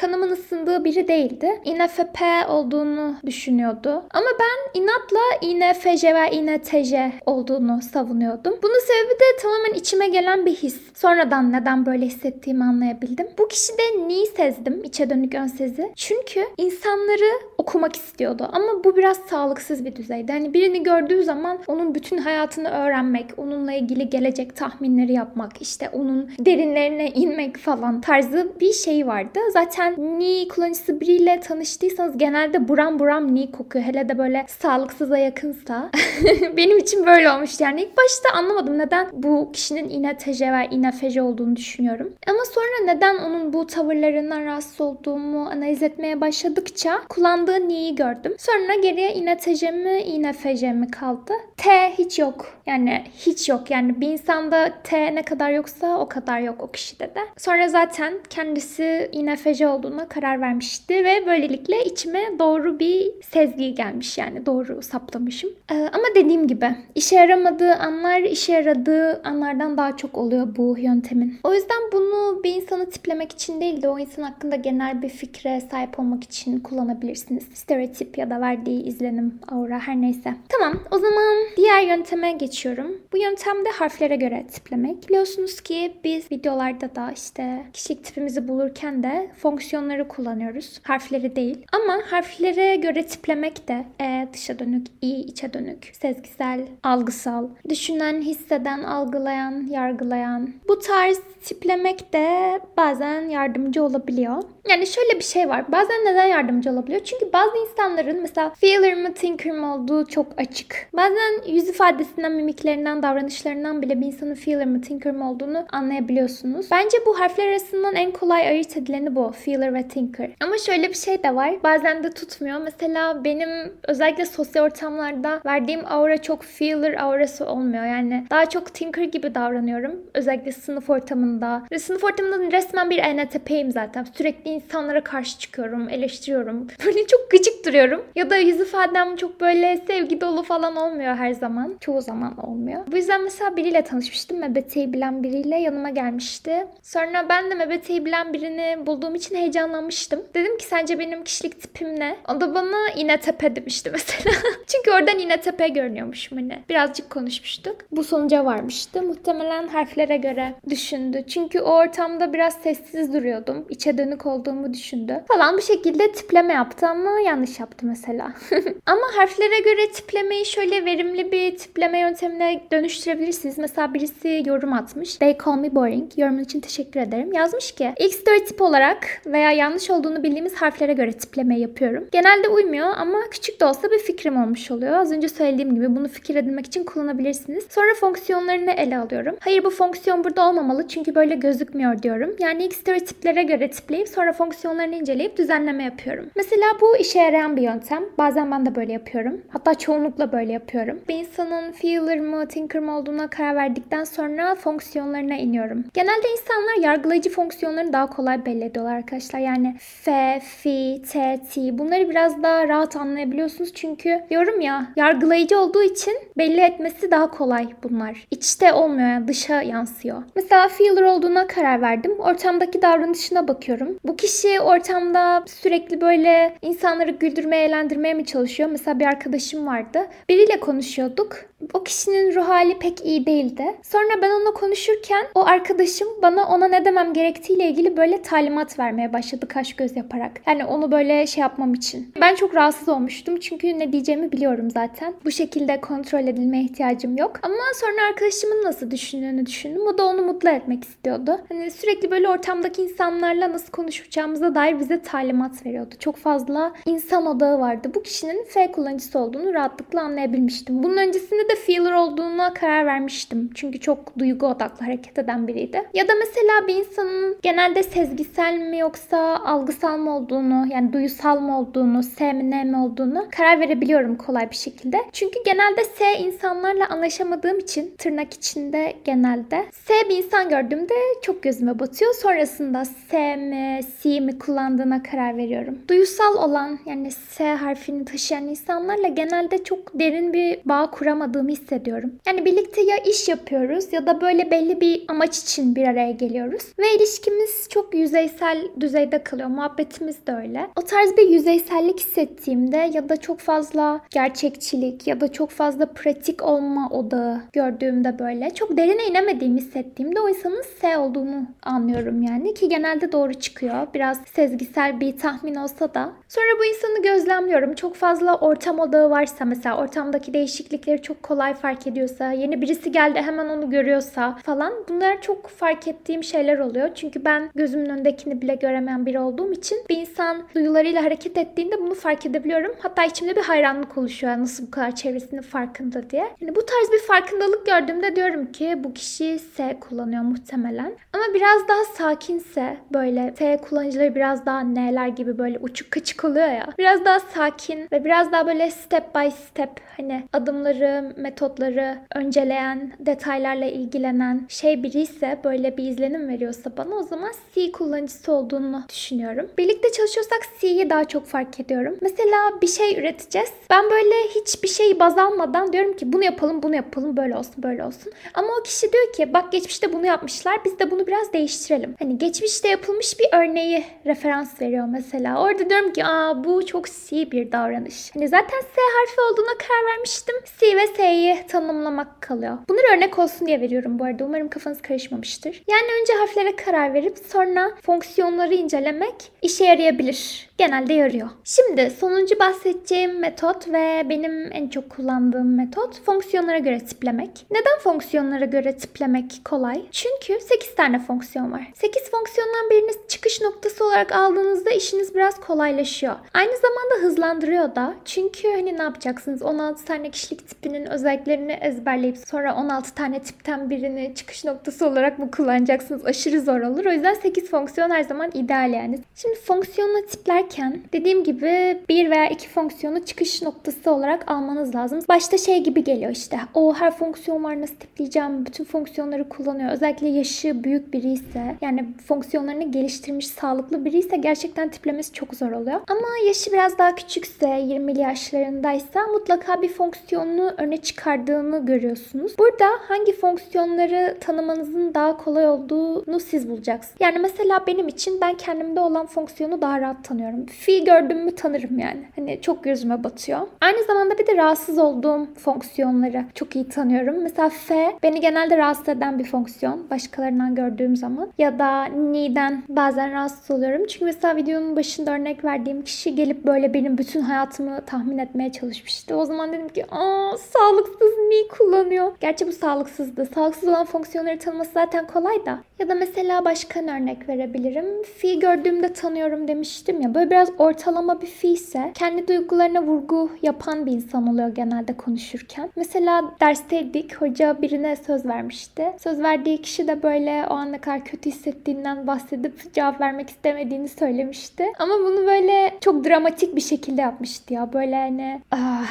kanımın 0.00 0.30
ısındığı 0.30 0.84
biri 0.84 1.08
değildi. 1.08 1.60
INFP 1.64 2.18
olduğunu 2.48 3.14
düşünüyordu. 3.26 4.02
Ama 4.10 4.26
ben 4.40 4.80
inatla 4.80 5.18
INFJ 5.40 6.04
ve 6.04 6.30
INTJ 6.30 6.94
olduğunu 7.26 7.80
savunuyordum. 7.92 8.58
Bunun 8.62 8.80
sebebi 8.80 9.14
de 9.14 9.42
tamamen 9.42 9.74
içime 9.74 10.08
gelen 10.08 10.46
bir 10.46 10.54
his. 10.54 10.80
Sonradan 10.94 11.52
neden 11.52 11.86
böyle 11.86 12.06
hissettiğimi 12.06 12.64
anlayabildim. 12.64 13.28
Bu 13.38 13.48
kişide 13.48 13.82
neyi 14.08 14.26
sezdim? 14.26 14.84
içe 14.84 15.10
dönük 15.10 15.34
ön 15.34 15.46
sezi. 15.46 15.92
Çünkü 15.96 16.46
insanları 16.56 17.40
okumak 17.58 17.96
istiyordu. 17.96 18.48
Ama 18.52 18.84
bu 18.84 18.96
biraz 18.96 19.16
sağlıksız 19.16 19.84
bir 19.84 19.96
düzeyde. 19.96 20.32
Hani 20.32 20.54
birini 20.54 20.82
gördüğü 20.82 21.22
zaman 21.22 21.58
onun 21.66 21.94
bütün 21.94 22.18
hayatını 22.18 22.68
öğrenmek, 22.70 23.26
onunla 23.36 23.72
ilgili 23.72 24.10
gelecek 24.10 24.56
tahminleri 24.56 25.12
yapmak, 25.12 25.62
işte 25.62 25.88
onun 25.88 26.30
derinlerine 26.38 27.08
inmek 27.10 27.56
falan 27.56 28.00
tarzı 28.00 28.52
bir 28.60 28.72
şey 28.72 29.06
vardı. 29.06 29.38
Zaten 29.52 29.85
Ni 29.90 30.48
kullanıcısı 30.48 31.00
biriyle 31.00 31.40
tanıştıysanız 31.40 32.18
genelde 32.18 32.68
buram 32.68 32.98
buram 32.98 33.34
Ni 33.34 33.50
kokuyor. 33.50 33.84
Hele 33.84 34.08
de 34.08 34.18
böyle 34.18 34.44
sağlıksıza 34.48 35.18
yakınsa. 35.18 35.90
Benim 36.56 36.78
için 36.78 37.06
böyle 37.06 37.30
olmuş 37.30 37.60
yani. 37.60 37.82
ilk 37.82 37.96
başta 37.96 38.38
anlamadım 38.38 38.78
neden 38.78 39.08
bu 39.12 39.52
kişinin 39.52 39.88
INTJ 39.88 40.40
ve 40.40 40.68
INFJ 40.70 41.18
olduğunu 41.18 41.56
düşünüyorum. 41.56 42.12
Ama 42.26 42.44
sonra 42.44 42.92
neden 42.94 43.16
onun 43.16 43.52
bu 43.52 43.66
tavırlarından 43.66 44.44
rahatsız 44.44 44.80
olduğumu 44.80 45.46
analiz 45.48 45.82
etmeye 45.82 46.20
başladıkça 46.20 47.00
kullandığı 47.08 47.68
Ni'yi 47.68 47.94
gördüm. 47.94 48.34
Sonra 48.38 48.74
geriye 48.82 49.14
INTJ 49.14 49.62
mi 49.62 50.02
INFJ 50.02 50.62
mi 50.62 50.90
kaldı. 50.90 51.32
T 51.56 51.92
hiç 51.98 52.18
yok. 52.18 52.46
Yani 52.66 53.04
hiç 53.18 53.48
yok. 53.48 53.70
Yani 53.70 54.00
bir 54.00 54.08
insanda 54.08 54.72
T 54.84 55.14
ne 55.14 55.22
kadar 55.22 55.50
yoksa 55.50 55.98
o 55.98 56.08
kadar 56.08 56.40
yok 56.40 56.62
o 56.62 56.70
kişide 56.70 57.04
de. 57.04 57.20
Sonra 57.36 57.68
zaten 57.68 58.14
kendisi 58.30 59.08
INFJ 59.12 59.60
olduğuna 59.76 60.08
karar 60.08 60.40
vermişti 60.40 61.04
ve 61.04 61.26
böylelikle 61.26 61.84
içime 61.84 62.20
doğru 62.38 62.78
bir 62.78 63.12
sezgi 63.22 63.74
gelmiş 63.74 64.18
yani 64.18 64.46
doğru 64.46 64.82
saplamışım. 64.82 65.50
Ee, 65.70 65.74
ama 65.74 66.04
dediğim 66.14 66.46
gibi 66.46 66.74
işe 66.94 67.16
yaramadığı 67.16 67.74
anlar 67.74 68.20
işe 68.20 68.52
yaradığı 68.52 69.22
anlardan 69.24 69.76
daha 69.76 69.96
çok 69.96 70.18
oluyor 70.18 70.56
bu 70.56 70.76
yöntemin. 70.78 71.38
O 71.44 71.54
yüzden 71.54 71.78
bunu 71.92 72.40
bir 72.44 72.54
insanı 72.54 72.90
tiplemek 72.90 73.32
için 73.32 73.60
değil 73.60 73.82
de 73.82 73.88
o 73.88 73.98
insan 73.98 74.22
hakkında 74.22 74.56
genel 74.56 75.02
bir 75.02 75.08
fikre 75.08 75.60
sahip 75.70 75.98
olmak 75.98 76.24
için 76.24 76.60
kullanabilirsiniz. 76.60 77.44
Stereotip 77.54 78.18
ya 78.18 78.30
da 78.30 78.40
verdiği 78.40 78.82
izlenim, 78.82 79.40
aura 79.48 79.78
her 79.78 80.00
neyse. 80.00 80.34
Tamam 80.48 80.80
o 80.90 80.98
zaman 80.98 81.36
diğer 81.56 81.82
yönteme 81.82 82.32
geçiyorum. 82.32 83.00
Bu 83.12 83.18
yöntemde 83.18 83.68
harflere 83.68 84.16
göre 84.16 84.46
tiplemek. 84.52 85.08
Biliyorsunuz 85.08 85.60
ki 85.60 85.92
biz 86.04 86.32
videolarda 86.32 86.94
da 86.94 87.12
işte 87.12 87.62
kişilik 87.72 88.04
tipimizi 88.04 88.48
bulurken 88.48 89.02
de 89.02 89.30
fonksiyonları 89.66 90.08
kullanıyoruz. 90.08 90.80
Harfleri 90.82 91.36
değil. 91.36 91.66
Ama 91.72 91.98
harflere 92.10 92.76
göre 92.76 93.06
tiplemek 93.06 93.68
de 93.68 93.84
e, 94.00 94.28
dışa 94.32 94.58
dönük, 94.58 94.86
iyi 95.02 95.24
içe 95.24 95.52
dönük, 95.52 95.90
sezgisel, 95.92 96.60
algısal, 96.82 97.48
düşünen, 97.68 98.20
hisseden, 98.20 98.82
algılayan, 98.82 99.66
yargılayan. 99.70 100.54
Bu 100.68 100.78
tarz 100.78 101.20
tiplemek 101.44 102.12
de 102.12 102.60
bazen 102.76 103.28
yardımcı 103.28 103.84
olabiliyor. 103.84 104.42
Yani 104.68 104.86
şöyle 104.86 105.18
bir 105.18 105.24
şey 105.24 105.48
var. 105.48 105.72
Bazen 105.72 106.04
neden 106.04 106.24
yardımcı 106.24 106.70
olabiliyor? 106.70 107.00
Çünkü 107.04 107.32
bazı 107.32 107.56
insanların 107.58 108.22
mesela 108.22 108.50
feeler 108.50 108.94
mı 108.94 109.14
thinker 109.14 109.52
mı 109.52 109.74
olduğu 109.74 110.06
çok 110.06 110.26
açık. 110.36 110.88
Bazen 110.92 111.52
yüz 111.52 111.68
ifadesinden, 111.68 112.32
mimiklerinden, 112.32 113.02
davranışlarından 113.02 113.82
bile 113.82 114.00
bir 114.00 114.06
insanın 114.06 114.34
feeler 114.34 114.66
mı 114.66 114.80
thinker 114.80 115.12
mı 115.12 115.30
olduğunu 115.30 115.66
anlayabiliyorsunuz. 115.72 116.66
Bence 116.70 116.96
bu 117.06 117.20
harfler 117.20 117.46
arasından 117.48 117.94
en 117.94 118.10
kolay 118.10 118.48
ayırt 118.48 118.76
edileni 118.76 119.16
bu. 119.16 119.32
Feeler 119.46 119.74
ve 119.74 119.88
thinker. 119.88 120.30
Ama 120.40 120.58
şöyle 120.58 120.88
bir 120.88 120.94
şey 120.94 121.22
de 121.22 121.34
var. 121.34 121.62
Bazen 121.62 122.04
de 122.04 122.10
tutmuyor. 122.10 122.60
Mesela 122.60 123.24
benim 123.24 123.72
özellikle 123.88 124.26
sosyal 124.26 124.64
ortamlarda 124.64 125.40
verdiğim 125.46 125.80
aura 125.86 126.22
çok 126.22 126.42
feeler 126.42 127.04
aurası 127.04 127.46
olmuyor. 127.46 127.84
Yani 127.84 128.26
daha 128.30 128.46
çok 128.48 128.74
thinker 128.74 129.04
gibi 129.04 129.34
davranıyorum. 129.34 129.92
Özellikle 130.14 130.52
sınıf 130.52 130.90
ortamında. 130.90 131.62
Ve 131.72 131.78
sınıf 131.78 132.04
ortamında 132.04 132.56
resmen 132.56 132.90
bir 132.90 132.98
ENTP'yim 132.98 133.70
zaten. 133.70 134.06
Sürekli 134.16 134.50
insanlara 134.50 135.04
karşı 135.04 135.38
çıkıyorum, 135.38 135.88
eleştiriyorum. 135.88 136.66
Böyle 136.84 137.06
çok 137.06 137.30
gıcık 137.30 137.66
duruyorum. 137.66 138.04
Ya 138.14 138.30
da 138.30 138.36
yüz 138.36 138.60
ifadem 138.60 139.16
çok 139.16 139.40
böyle 139.40 139.76
sevgi 139.86 140.20
dolu 140.20 140.42
falan 140.42 140.76
olmuyor 140.76 141.16
her 141.16 141.32
zaman. 141.32 141.76
Çoğu 141.80 142.00
zaman 142.00 142.38
olmuyor. 142.46 142.80
Bu 142.92 142.96
yüzden 142.96 143.22
mesela 143.22 143.56
biriyle 143.56 143.82
tanışmıştım. 143.82 144.38
MBT'yi 144.38 144.92
bilen 144.92 145.22
biriyle 145.22 145.56
yanıma 145.56 145.90
gelmişti. 145.90 146.66
Sonra 146.82 147.28
ben 147.28 147.50
de 147.50 147.54
MBT'yi 147.54 148.04
bilen 148.04 148.32
birini 148.32 148.86
bulduğum 148.86 149.14
için 149.14 149.35
heyecanlanmıştım. 149.36 150.22
Dedim 150.34 150.58
ki 150.58 150.66
sence 150.66 150.98
benim 150.98 151.24
kişilik 151.24 151.62
tipim 151.62 152.00
ne? 152.00 152.16
O 152.28 152.40
da 152.40 152.54
bana 152.54 152.90
İNTP 152.96 153.56
demişti 153.56 153.90
mesela. 153.92 154.36
Çünkü 154.66 154.90
oradan 154.90 155.18
İNTP 155.18 155.74
görünüyormuşum 155.74 156.38
hani. 156.38 156.62
Birazcık 156.68 157.10
konuşmuştuk. 157.10 157.76
Bu 157.90 158.04
sonuca 158.04 158.44
varmıştı. 158.44 159.02
Muhtemelen 159.02 159.68
harflere 159.68 160.16
göre 160.16 160.54
düşündü. 160.68 161.24
Çünkü 161.28 161.60
o 161.60 161.70
ortamda 161.70 162.32
biraz 162.32 162.54
sessiz 162.54 163.14
duruyordum. 163.14 163.66
İçe 163.70 163.98
dönük 163.98 164.26
olduğumu 164.26 164.74
düşündü. 164.74 165.24
Falan 165.28 165.56
bu 165.56 165.62
şekilde 165.62 166.12
tipleme 166.12 166.52
yaptı 166.52 166.86
ama 166.86 167.20
yanlış 167.20 167.60
yaptı 167.60 167.86
mesela. 167.86 168.32
ama 168.86 169.02
harflere 169.16 169.60
göre 169.60 169.90
tiplemeyi 169.92 170.46
şöyle 170.46 170.84
verimli 170.84 171.32
bir 171.32 171.56
tipleme 171.56 171.98
yöntemine 171.98 172.62
dönüştürebilirsiniz. 172.72 173.58
Mesela 173.58 173.94
birisi 173.94 174.42
yorum 174.46 174.72
atmış. 174.72 175.16
They 175.16 175.38
call 175.44 175.56
me 175.56 175.74
boring. 175.74 176.12
Yorumun 176.16 176.42
için 176.42 176.60
teşekkür 176.60 177.00
ederim. 177.00 177.32
Yazmış 177.32 177.72
ki 177.72 177.94
ilk 177.98 178.14
stereotip 178.14 178.62
olarak 178.62 179.22
veya 179.26 179.50
yanlış 179.52 179.90
olduğunu 179.90 180.22
bildiğimiz 180.22 180.54
harflere 180.54 180.92
göre 180.92 181.12
tipleme 181.12 181.58
yapıyorum. 181.58 182.04
Genelde 182.12 182.48
uymuyor 182.48 182.88
ama 182.96 183.18
küçük 183.30 183.60
de 183.60 183.64
olsa 183.64 183.90
bir 183.90 183.98
fikrim 183.98 184.42
olmuş 184.42 184.70
oluyor. 184.70 184.92
Az 184.92 185.12
önce 185.12 185.28
söylediğim 185.28 185.74
gibi 185.74 185.96
bunu 185.96 186.08
fikir 186.08 186.36
edinmek 186.36 186.66
için 186.66 186.84
kullanabilirsiniz. 186.84 187.66
Sonra 187.70 187.94
fonksiyonlarını 188.00 188.70
ele 188.70 188.98
alıyorum. 188.98 189.36
Hayır 189.40 189.64
bu 189.64 189.70
fonksiyon 189.70 190.24
burada 190.24 190.48
olmamalı 190.48 190.88
çünkü 190.88 191.14
böyle 191.14 191.34
gözükmüyor 191.34 192.02
diyorum. 192.02 192.36
Yani 192.38 192.64
ilk 192.64 192.74
stereotiplere 192.74 193.42
göre 193.42 193.70
tipleyip 193.70 194.08
sonra 194.08 194.32
fonksiyonlarını 194.32 194.94
inceleyip 194.94 195.36
düzenleme 195.36 195.84
yapıyorum. 195.84 196.26
Mesela 196.36 196.66
bu 196.80 196.96
işe 196.96 197.18
yarayan 197.18 197.56
bir 197.56 197.62
yöntem. 197.62 198.04
Bazen 198.18 198.50
ben 198.50 198.66
de 198.66 198.74
böyle 198.74 198.92
yapıyorum. 198.92 199.40
Hatta 199.48 199.74
çoğunlukla 199.74 200.32
böyle 200.32 200.52
yapıyorum. 200.52 201.00
Bir 201.08 201.14
insanın 201.14 201.72
feeler 201.72 202.20
mı, 202.20 202.48
thinker 202.48 202.82
mı 202.82 202.98
olduğuna 202.98 203.30
karar 203.30 203.54
verdikten 203.56 204.04
sonra 204.04 204.54
fonksiyonlarına 204.54 205.34
iniyorum. 205.36 205.84
Genelde 205.94 206.28
insanlar 206.32 206.88
yargılayıcı 206.88 207.30
fonksiyonlarını 207.30 207.92
daha 207.92 208.10
kolay 208.10 208.46
belli 208.46 208.64
ediyorlar 208.64 208.94
arkadaşlar. 208.94 209.15
Yani 209.38 209.74
F, 209.78 210.40
Fi, 210.40 211.02
T, 211.12 211.40
T 211.54 211.78
bunları 211.78 212.10
biraz 212.10 212.42
daha 212.42 212.68
rahat 212.68 212.96
anlayabiliyorsunuz. 212.96 213.72
Çünkü 213.74 214.20
diyorum 214.30 214.60
ya 214.60 214.86
yargılayıcı 214.96 215.58
olduğu 215.58 215.82
için 215.82 216.14
belli 216.38 216.60
etmesi 216.60 217.10
daha 217.10 217.30
kolay 217.30 217.68
bunlar. 217.82 218.26
İçte 218.30 218.72
olmuyor 218.72 219.08
yani 219.08 219.28
dışa 219.28 219.62
yansıyor. 219.62 220.22
Mesela 220.36 220.68
feeler 220.68 221.02
olduğuna 221.02 221.46
karar 221.46 221.82
verdim. 221.82 222.20
Ortamdaki 222.20 222.82
davranışına 222.82 223.48
bakıyorum. 223.48 223.98
Bu 224.04 224.16
kişi 224.16 224.60
ortamda 224.60 225.44
sürekli 225.46 226.00
böyle 226.00 226.54
insanları 226.62 227.10
güldürmeye, 227.10 227.64
eğlendirmeye 227.64 228.14
mi 228.14 228.26
çalışıyor? 228.26 228.68
Mesela 228.70 228.98
bir 228.98 229.06
arkadaşım 229.06 229.66
vardı. 229.66 230.06
Biriyle 230.28 230.60
konuşuyorduk. 230.60 231.36
O 231.74 231.84
kişinin 231.84 232.34
ruh 232.34 232.48
hali 232.48 232.78
pek 232.78 233.04
iyi 233.04 233.26
değildi. 233.26 233.64
Sonra 233.82 234.22
ben 234.22 234.30
onunla 234.30 234.52
konuşurken 234.52 235.26
o 235.34 235.46
arkadaşım 235.46 236.08
bana 236.22 236.48
ona 236.48 236.68
ne 236.68 236.84
demem 236.84 237.12
gerektiğiyle 237.12 237.68
ilgili 237.68 237.96
böyle 237.96 238.22
talimat 238.22 238.78
vermeye 238.78 239.05
başladı 239.12 239.48
kaş 239.48 239.72
göz 239.72 239.96
yaparak. 239.96 240.32
Yani 240.46 240.64
onu 240.64 240.92
böyle 240.92 241.26
şey 241.26 241.42
yapmam 241.42 241.74
için. 241.74 242.12
Ben 242.20 242.34
çok 242.34 242.54
rahatsız 242.54 242.88
olmuştum 242.88 243.36
çünkü 243.40 243.78
ne 243.78 243.92
diyeceğimi 243.92 244.32
biliyorum 244.32 244.70
zaten. 244.70 245.14
Bu 245.24 245.30
şekilde 245.30 245.80
kontrol 245.80 246.26
edilmeye 246.26 246.64
ihtiyacım 246.64 247.16
yok. 247.16 247.40
Ama 247.42 247.54
sonra 247.74 248.08
arkadaşımın 248.08 248.64
nasıl 248.64 248.90
düşündüğünü 248.90 249.46
düşündüm. 249.46 249.86
O 249.86 249.98
da 249.98 250.04
onu 250.04 250.22
mutlu 250.22 250.48
etmek 250.48 250.84
istiyordu. 250.84 251.40
Hani 251.48 251.70
sürekli 251.70 252.10
böyle 252.10 252.28
ortamdaki 252.28 252.82
insanlarla 252.82 253.52
nasıl 253.52 253.70
konuşacağımıza 253.70 254.54
dair 254.54 254.80
bize 254.80 255.02
talimat 255.02 255.66
veriyordu. 255.66 255.94
Çok 255.98 256.16
fazla 256.16 256.72
insan 256.86 257.26
odağı 257.26 257.60
vardı. 257.60 257.90
Bu 257.94 258.02
kişinin 258.02 258.44
F 258.44 258.72
kullanıcısı 258.72 259.18
olduğunu 259.18 259.54
rahatlıkla 259.54 260.00
anlayabilmiştim. 260.02 260.82
Bunun 260.82 260.96
öncesinde 260.96 261.48
de 261.48 261.54
feeler 261.66 261.92
olduğuna 261.92 262.54
karar 262.54 262.86
vermiştim. 262.86 263.50
Çünkü 263.54 263.80
çok 263.80 264.18
duygu 264.18 264.46
odaklı 264.46 264.86
hareket 264.86 265.18
eden 265.18 265.48
biriydi. 265.48 265.82
Ya 265.94 266.08
da 266.08 266.12
mesela 266.18 266.68
bir 266.68 266.74
insanın 266.74 267.36
genelde 267.42 267.82
sezgisel 267.82 268.58
mi 268.58 268.84
yoksa 268.96 269.36
algısal 269.44 269.98
mı 269.98 270.16
olduğunu 270.16 270.66
yani 270.70 270.92
duyusal 270.92 271.40
mı 271.40 271.58
olduğunu, 271.58 272.02
S 272.02 272.32
mi 272.32 272.50
ne 272.50 272.64
mi 272.64 272.76
olduğunu 272.76 273.28
karar 273.36 273.60
verebiliyorum 273.60 274.16
kolay 274.16 274.50
bir 274.50 274.56
şekilde. 274.56 274.96
Çünkü 275.12 275.38
genelde 275.44 275.84
S 275.84 276.18
insanlarla 276.18 276.88
anlaşamadığım 276.88 277.58
için 277.58 277.94
tırnak 277.98 278.34
içinde 278.34 278.94
genelde 279.04 279.64
S 279.72 279.94
bir 280.08 280.16
insan 280.16 280.48
gördüğümde 280.48 280.94
çok 281.22 281.42
gözüme 281.42 281.78
batıyor. 281.78 282.14
Sonrasında 282.14 282.84
S 282.84 283.36
mi, 283.36 283.80
C 284.02 284.20
mi 284.20 284.38
kullandığına 284.38 285.02
karar 285.02 285.36
veriyorum. 285.36 285.78
Duyusal 285.88 286.34
olan 286.34 286.78
yani 286.86 287.10
S 287.10 287.44
harfini 287.44 288.04
taşıyan 288.04 288.48
insanlarla 288.48 289.08
genelde 289.08 289.64
çok 289.64 289.98
derin 289.98 290.32
bir 290.32 290.60
bağ 290.64 290.90
kuramadığımı 290.90 291.50
hissediyorum. 291.50 292.12
Yani 292.26 292.44
birlikte 292.44 292.82
ya 292.82 292.96
iş 292.96 293.28
yapıyoruz 293.28 293.92
ya 293.92 294.06
da 294.06 294.20
böyle 294.20 294.50
belli 294.50 294.80
bir 294.80 295.04
amaç 295.08 295.38
için 295.38 295.76
bir 295.76 295.88
araya 295.88 296.10
geliyoruz. 296.10 296.62
Ve 296.78 296.94
ilişkimiz 296.96 297.68
çok 297.70 297.94
yüzeysel 297.94 298.68
düzeyde 298.86 299.22
kalıyor. 299.22 299.48
Muhabbetimiz 299.48 300.26
de 300.26 300.32
öyle. 300.32 300.66
O 300.76 300.82
tarz 300.82 301.16
bir 301.16 301.28
yüzeysellik 301.28 302.00
hissettiğimde 302.00 302.76
ya 302.76 303.08
da 303.08 303.16
çok 303.16 303.40
fazla 303.40 304.00
gerçekçilik 304.10 305.06
ya 305.06 305.20
da 305.20 305.32
çok 305.32 305.50
fazla 305.50 305.86
pratik 305.86 306.42
olma 306.42 306.90
odağı 306.90 307.40
gördüğümde 307.52 308.18
böyle 308.18 308.54
çok 308.54 308.76
derine 308.76 309.06
inemediğimi 309.06 309.60
hissettiğimde 309.60 310.20
o 310.20 310.28
insanın 310.28 310.62
S 310.80 310.98
olduğunu 310.98 311.46
anlıyorum 311.62 312.22
yani 312.22 312.54
ki 312.54 312.68
genelde 312.68 313.12
doğru 313.12 313.34
çıkıyor. 313.34 313.86
Biraz 313.94 314.20
sezgisel 314.34 315.00
bir 315.00 315.18
tahmin 315.18 315.54
olsa 315.54 315.94
da. 315.94 316.12
Sonra 316.28 316.58
bu 316.60 316.64
insanı 316.64 317.02
gözlemliyorum. 317.02 317.74
Çok 317.74 317.94
fazla 317.94 318.34
ortam 318.34 318.80
odağı 318.80 319.10
varsa 319.10 319.44
mesela 319.44 319.76
ortamdaki 319.76 320.34
değişiklikleri 320.34 321.02
çok 321.02 321.22
kolay 321.22 321.54
fark 321.54 321.86
ediyorsa, 321.86 322.32
yeni 322.32 322.62
birisi 322.62 322.92
geldi 322.92 323.22
hemen 323.22 323.48
onu 323.48 323.70
görüyorsa 323.70 324.36
falan 324.42 324.72
bunlar 324.88 325.22
çok 325.22 325.46
fark 325.46 325.88
ettiğim 325.88 326.24
şeyler 326.24 326.58
oluyor. 326.58 326.90
Çünkü 326.94 327.24
ben 327.24 327.50
gözümün 327.54 327.90
önündekini 327.90 328.42
bile 328.42 328.54
göremeyen 328.76 329.06
biri 329.06 329.18
olduğum 329.18 329.52
için 329.52 329.78
bir 329.90 329.96
insan 329.96 330.42
duyularıyla 330.54 331.04
hareket 331.04 331.38
ettiğinde 331.38 331.80
bunu 331.80 331.94
fark 331.94 332.26
edebiliyorum. 332.26 332.72
Hatta 332.78 333.04
içimde 333.04 333.36
bir 333.36 333.40
hayranlık 333.40 333.98
oluşuyor. 333.98 334.38
Nasıl 334.38 334.66
bu 334.66 334.70
kadar 334.70 334.94
çevresinin 334.94 335.42
farkında 335.42 336.10
diye. 336.10 336.22
Yani 336.40 336.56
bu 336.56 336.66
tarz 336.66 336.92
bir 336.92 337.06
farkındalık 337.06 337.66
gördüğümde 337.66 338.16
diyorum 338.16 338.52
ki 338.52 338.74
bu 338.84 338.94
kişi 338.94 339.38
S 339.38 339.80
kullanıyor 339.80 340.22
muhtemelen. 340.22 340.92
Ama 341.12 341.24
biraz 341.34 341.68
daha 341.68 341.84
sakinse 341.84 342.76
böyle 342.92 343.34
S 343.38 343.56
kullanıcıları 343.68 344.14
biraz 344.14 344.46
daha 344.46 344.60
N'ler 344.60 345.08
gibi 345.08 345.38
böyle 345.38 345.58
uçuk 345.58 345.90
kaçık 345.90 346.24
oluyor 346.24 346.48
ya. 346.48 346.66
Biraz 346.78 347.04
daha 347.04 347.20
sakin 347.20 347.88
ve 347.92 348.04
biraz 348.04 348.32
daha 348.32 348.46
böyle 348.46 348.70
step 348.70 349.14
by 349.14 349.28
step 349.30 349.70
hani 349.96 350.24
adımları, 350.32 351.14
metotları 351.16 351.98
önceleyen, 352.14 352.92
detaylarla 352.98 353.66
ilgilenen 353.66 354.46
şey 354.48 354.82
biri 354.82 355.00
ise 355.00 355.38
böyle 355.44 355.76
bir 355.76 355.84
izlenim 355.84 356.28
veriyorsa 356.28 356.76
bana 356.76 356.94
o 356.94 357.02
zaman 357.02 357.32
C 357.54 357.72
kullanıcısı 357.72 358.32
olduğunu 358.56 358.82
düşünüyorum. 358.88 359.46
Birlikte 359.58 359.92
çalışıyorsak 359.92 360.40
C'yi 360.60 360.90
daha 360.90 361.04
çok 361.04 361.26
fark 361.26 361.60
ediyorum. 361.60 361.96
Mesela 362.00 362.60
bir 362.62 362.66
şey 362.66 362.98
üreteceğiz. 363.00 363.48
Ben 363.70 363.90
böyle 363.90 364.14
hiçbir 364.34 364.68
şeyi 364.68 365.00
baz 365.00 365.18
almadan 365.18 365.72
diyorum 365.72 365.96
ki 365.96 366.12
bunu 366.12 366.24
yapalım, 366.24 366.62
bunu 366.62 366.76
yapalım, 366.76 367.16
böyle 367.16 367.36
olsun, 367.36 367.54
böyle 367.62 367.84
olsun. 367.84 368.12
Ama 368.34 368.48
o 368.60 368.62
kişi 368.62 368.92
diyor 368.92 369.12
ki 369.12 369.32
bak 369.34 369.52
geçmişte 369.52 369.92
bunu 369.92 370.06
yapmışlar, 370.06 370.64
biz 370.64 370.78
de 370.78 370.90
bunu 370.90 371.06
biraz 371.06 371.32
değiştirelim. 371.32 371.94
Hani 371.98 372.18
geçmişte 372.18 372.68
yapılmış 372.68 373.20
bir 373.20 373.26
örneği 373.32 373.84
referans 374.06 374.60
veriyor 374.60 374.86
mesela. 374.90 375.42
Orada 375.42 375.70
diyorum 375.70 375.92
ki 375.92 376.04
aa 376.04 376.44
bu 376.44 376.66
çok 376.66 376.86
C 376.86 377.30
bir 377.30 377.52
davranış. 377.52 378.10
Hani 378.14 378.28
zaten 378.28 378.60
S 378.60 378.80
harfi 378.96 379.20
olduğuna 379.20 379.58
karar 379.58 379.94
vermiştim. 379.94 380.34
C 380.60 380.76
ve 380.76 380.86
S'yi 380.86 381.46
tanımlamak 381.48 382.22
kalıyor. 382.22 382.58
Bunları 382.68 382.96
örnek 382.96 383.18
olsun 383.18 383.46
diye 383.46 383.60
veriyorum 383.60 383.98
bu 383.98 384.04
arada. 384.04 384.24
Umarım 384.24 384.48
kafanız 384.48 384.82
karışmamıştır. 384.82 385.62
Yani 385.68 385.86
önce 386.00 386.12
harflere 386.12 386.56
karar 386.56 386.94
verip 386.94 387.18
sonra 387.32 387.72
fonksiyonları 387.82 388.45
incelemek 388.54 389.14
işe 389.42 389.64
yarayabilir. 389.64 390.48
Genelde 390.58 390.92
yarıyor. 390.92 391.28
Şimdi 391.44 391.90
sonuncu 391.90 392.38
bahsedeceğim 392.38 393.18
metot 393.18 393.68
ve 393.68 394.06
benim 394.08 394.52
en 394.52 394.68
çok 394.68 394.90
kullandığım 394.90 395.56
metot 395.56 396.04
fonksiyonlara 396.04 396.58
göre 396.58 396.78
tiplemek. 396.80 397.30
Neden 397.50 397.78
fonksiyonlara 397.80 398.44
göre 398.44 398.76
tiplemek 398.76 399.40
kolay? 399.44 399.82
Çünkü 399.90 400.40
8 400.40 400.74
tane 400.74 400.98
fonksiyon 400.98 401.52
var. 401.52 401.72
8 401.74 402.10
fonksiyondan 402.10 402.70
birini 402.70 402.90
çıkış 403.08 403.40
noktası 403.40 403.84
olarak 403.84 404.12
aldığınızda 404.12 404.70
işiniz 404.70 405.14
biraz 405.14 405.40
kolaylaşıyor. 405.40 406.14
Aynı 406.34 406.52
zamanda 406.56 407.06
hızlandırıyor 407.06 407.74
da. 407.74 407.94
Çünkü 408.04 408.48
hani 408.48 408.78
ne 408.78 408.82
yapacaksınız? 408.82 409.42
16 409.42 409.84
tane 409.84 410.10
kişilik 410.10 410.48
tipinin 410.48 410.86
özelliklerini 410.86 411.52
ezberleyip 411.52 412.18
sonra 412.18 412.54
16 412.54 412.94
tane 412.94 413.22
tipten 413.22 413.70
birini 413.70 414.12
çıkış 414.14 414.44
noktası 414.44 414.86
olarak 414.86 415.18
mı 415.18 415.30
kullanacaksınız? 415.30 416.06
Aşırı 416.06 416.40
zor 416.40 416.60
olur. 416.60 416.86
O 416.86 416.92
yüzden 416.92 417.14
8 417.14 417.50
fonksiyon 417.50 417.90
her 417.90 418.02
zaman 418.02 418.30
ideal 418.36 418.72
yani. 418.72 418.98
Şimdi 419.14 419.34
fonksiyonla 419.34 420.06
tiplerken 420.06 420.80
dediğim 420.92 421.24
gibi 421.24 421.78
bir 421.88 422.10
veya 422.10 422.28
iki 422.28 422.48
fonksiyonu 422.48 423.04
çıkış 423.04 423.42
noktası 423.42 423.90
olarak 423.90 424.30
almanız 424.30 424.74
lazım. 424.74 425.00
Başta 425.08 425.38
şey 425.38 425.62
gibi 425.62 425.84
geliyor 425.84 426.10
işte. 426.10 426.38
O 426.54 426.74
her 426.74 426.90
fonksiyon 426.90 427.44
var 427.44 427.60
nasıl 427.60 427.74
tipleyeceğim? 427.74 428.46
Bütün 428.46 428.64
fonksiyonları 428.64 429.28
kullanıyor. 429.28 429.72
Özellikle 429.72 430.08
yaşı 430.08 430.64
büyük 430.64 430.92
biri 430.92 431.12
ise 431.12 431.56
yani 431.60 431.86
fonksiyonlarını 432.06 432.70
geliştirmiş 432.70 433.26
sağlıklı 433.26 433.84
biri 433.84 433.98
ise 433.98 434.16
gerçekten 434.16 434.68
tiplemesi 434.68 435.12
çok 435.12 435.34
zor 435.34 435.52
oluyor. 435.52 435.80
Ama 435.88 436.08
yaşı 436.26 436.52
biraz 436.52 436.78
daha 436.78 436.94
küçükse 436.94 437.46
20'li 437.46 438.00
yaşlarındaysa 438.00 439.06
mutlaka 439.12 439.62
bir 439.62 439.68
fonksiyonunu 439.68 440.54
öne 440.58 440.76
çıkardığını 440.76 441.66
görüyorsunuz. 441.66 442.38
Burada 442.38 442.66
hangi 442.88 443.12
fonksiyonları 443.12 444.16
tanımanızın 444.20 444.94
daha 444.94 445.16
kolay 445.16 445.48
olduğunu 445.48 446.20
siz 446.20 446.48
bulacaksınız. 446.48 446.96
Yani 447.00 447.18
mesela 447.18 447.66
benim 447.66 447.88
için 447.88 448.20
ben 448.20 448.25
kendimde 448.34 448.80
olan 448.80 449.06
fonksiyonu 449.06 449.62
daha 449.62 449.80
rahat 449.80 450.04
tanıyorum. 450.04 450.46
Fi 450.46 450.84
gördüm 450.84 451.24
mü 451.24 451.34
tanırım 451.34 451.78
yani. 451.78 452.08
Hani 452.16 452.40
çok 452.40 452.64
gözüme 452.64 453.04
batıyor. 453.04 453.40
Aynı 453.60 453.84
zamanda 453.84 454.18
bir 454.18 454.26
de 454.26 454.36
rahatsız 454.36 454.78
olduğum 454.78 455.26
fonksiyonları 455.34 456.24
çok 456.34 456.56
iyi 456.56 456.68
tanıyorum. 456.68 457.22
Mesela 457.22 457.48
F 457.48 457.98
beni 458.02 458.20
genelde 458.20 458.56
rahatsız 458.56 458.88
eden 458.88 459.18
bir 459.18 459.24
fonksiyon. 459.24 459.90
Başkalarından 459.90 460.54
gördüğüm 460.54 460.96
zaman. 460.96 461.28
Ya 461.38 461.58
da 461.58 461.84
Ni'den 461.84 462.62
bazen 462.68 463.12
rahatsız 463.12 463.50
oluyorum. 463.50 463.86
Çünkü 463.86 464.04
mesela 464.04 464.36
videonun 464.36 464.76
başında 464.76 465.10
örnek 465.14 465.44
verdiğim 465.44 465.82
kişi 465.82 466.14
gelip 466.14 466.46
böyle 466.46 466.74
benim 466.74 466.98
bütün 466.98 467.20
hayatımı 467.20 467.84
tahmin 467.86 468.18
etmeye 468.18 468.52
çalışmıştı. 468.52 469.16
O 469.16 469.24
zaman 469.24 469.52
dedim 469.52 469.68
ki 469.68 469.84
aa 469.90 470.36
sağlıksız 470.36 471.12
Ni 471.28 471.48
kullanıyor. 471.48 472.12
Gerçi 472.20 472.46
bu 472.46 472.52
sağlıksızdı. 472.52 473.26
Sağlıksız 473.34 473.68
olan 473.68 473.86
fonksiyonları 473.86 474.38
tanıması 474.38 474.70
zaten 474.74 475.06
kolay 475.06 475.46
da. 475.46 475.58
Ya 475.78 475.88
da 475.88 475.94
mesela 475.94 476.44
başka 476.44 476.80
örnek 476.80 477.28
verebilirim. 477.28 478.04
Fi 478.18 478.38
gördüğümde 478.38 478.92
tanıyorum 478.92 479.48
demiştim 479.48 480.00
ya. 480.00 480.14
Böyle 480.14 480.30
biraz 480.30 480.50
ortalama 480.58 481.20
bir 481.22 481.26
fi 481.26 481.48
ise 481.48 481.92
kendi 481.94 482.28
duygularına 482.28 482.82
vurgu 482.82 483.30
yapan 483.42 483.86
bir 483.86 483.92
insan 483.92 484.26
oluyor 484.26 484.48
genelde 484.48 484.96
konuşurken. 484.96 485.70
Mesela 485.76 486.24
dersteydik. 486.40 487.16
Hoca 487.16 487.62
birine 487.62 487.96
söz 487.96 488.26
vermişti. 488.26 488.92
Söz 488.98 489.22
verdiği 489.22 489.62
kişi 489.62 489.88
de 489.88 490.02
böyle 490.02 490.46
o 490.50 490.54
an 490.54 490.72
ne 490.72 490.78
kadar 490.78 491.04
kötü 491.04 491.30
hissettiğinden 491.30 492.06
bahsedip 492.06 492.74
cevap 492.74 493.00
vermek 493.00 493.30
istemediğini 493.30 493.88
söylemişti. 493.88 494.64
Ama 494.78 494.94
bunu 494.94 495.26
böyle 495.26 495.74
çok 495.80 496.04
dramatik 496.04 496.56
bir 496.56 496.60
şekilde 496.60 497.00
yapmıştı 497.00 497.54
ya. 497.54 497.72
Böyle 497.72 497.96
hani 497.96 498.42
ah, 498.50 498.90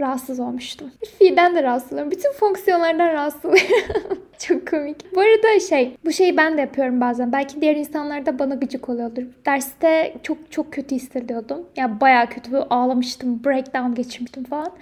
rahatsız 0.00 0.40
olmuştum. 0.40 0.90
Fi'den 1.18 1.54
de 1.54 1.62
rahatsız 1.62 1.92
oluyorum. 1.92 2.10
Bütün 2.10 2.32
fonksiyonlardan 2.32 3.08
rahatsız 3.08 3.44
oluyorum. 3.44 4.18
Çok 4.48 4.68
komik. 4.68 5.14
Bu 5.14 5.20
arada 5.20 5.60
şey, 5.60 5.96
bu 6.04 6.12
şeyi 6.12 6.36
ben 6.36 6.56
de 6.56 6.60
yapıyorum 6.60 7.00
bazen. 7.00 7.32
Belki 7.32 7.60
diğer 7.60 7.76
insanlar 7.76 8.26
da 8.26 8.38
bana 8.38 8.54
gıcık 8.54 8.88
oluyordur. 8.88 9.22
Derste 9.46 10.14
çok 10.22 10.52
çok 10.52 10.72
kötü 10.72 10.94
hissediyordum. 10.94 11.58
Ya 11.58 11.64
yani 11.76 12.00
bayağı 12.00 12.26
kötü 12.26 12.56
ağlamıştım, 12.56 13.44
breakdown 13.44 13.94
geçirmiştim 13.94 14.44
falan. 14.44 14.72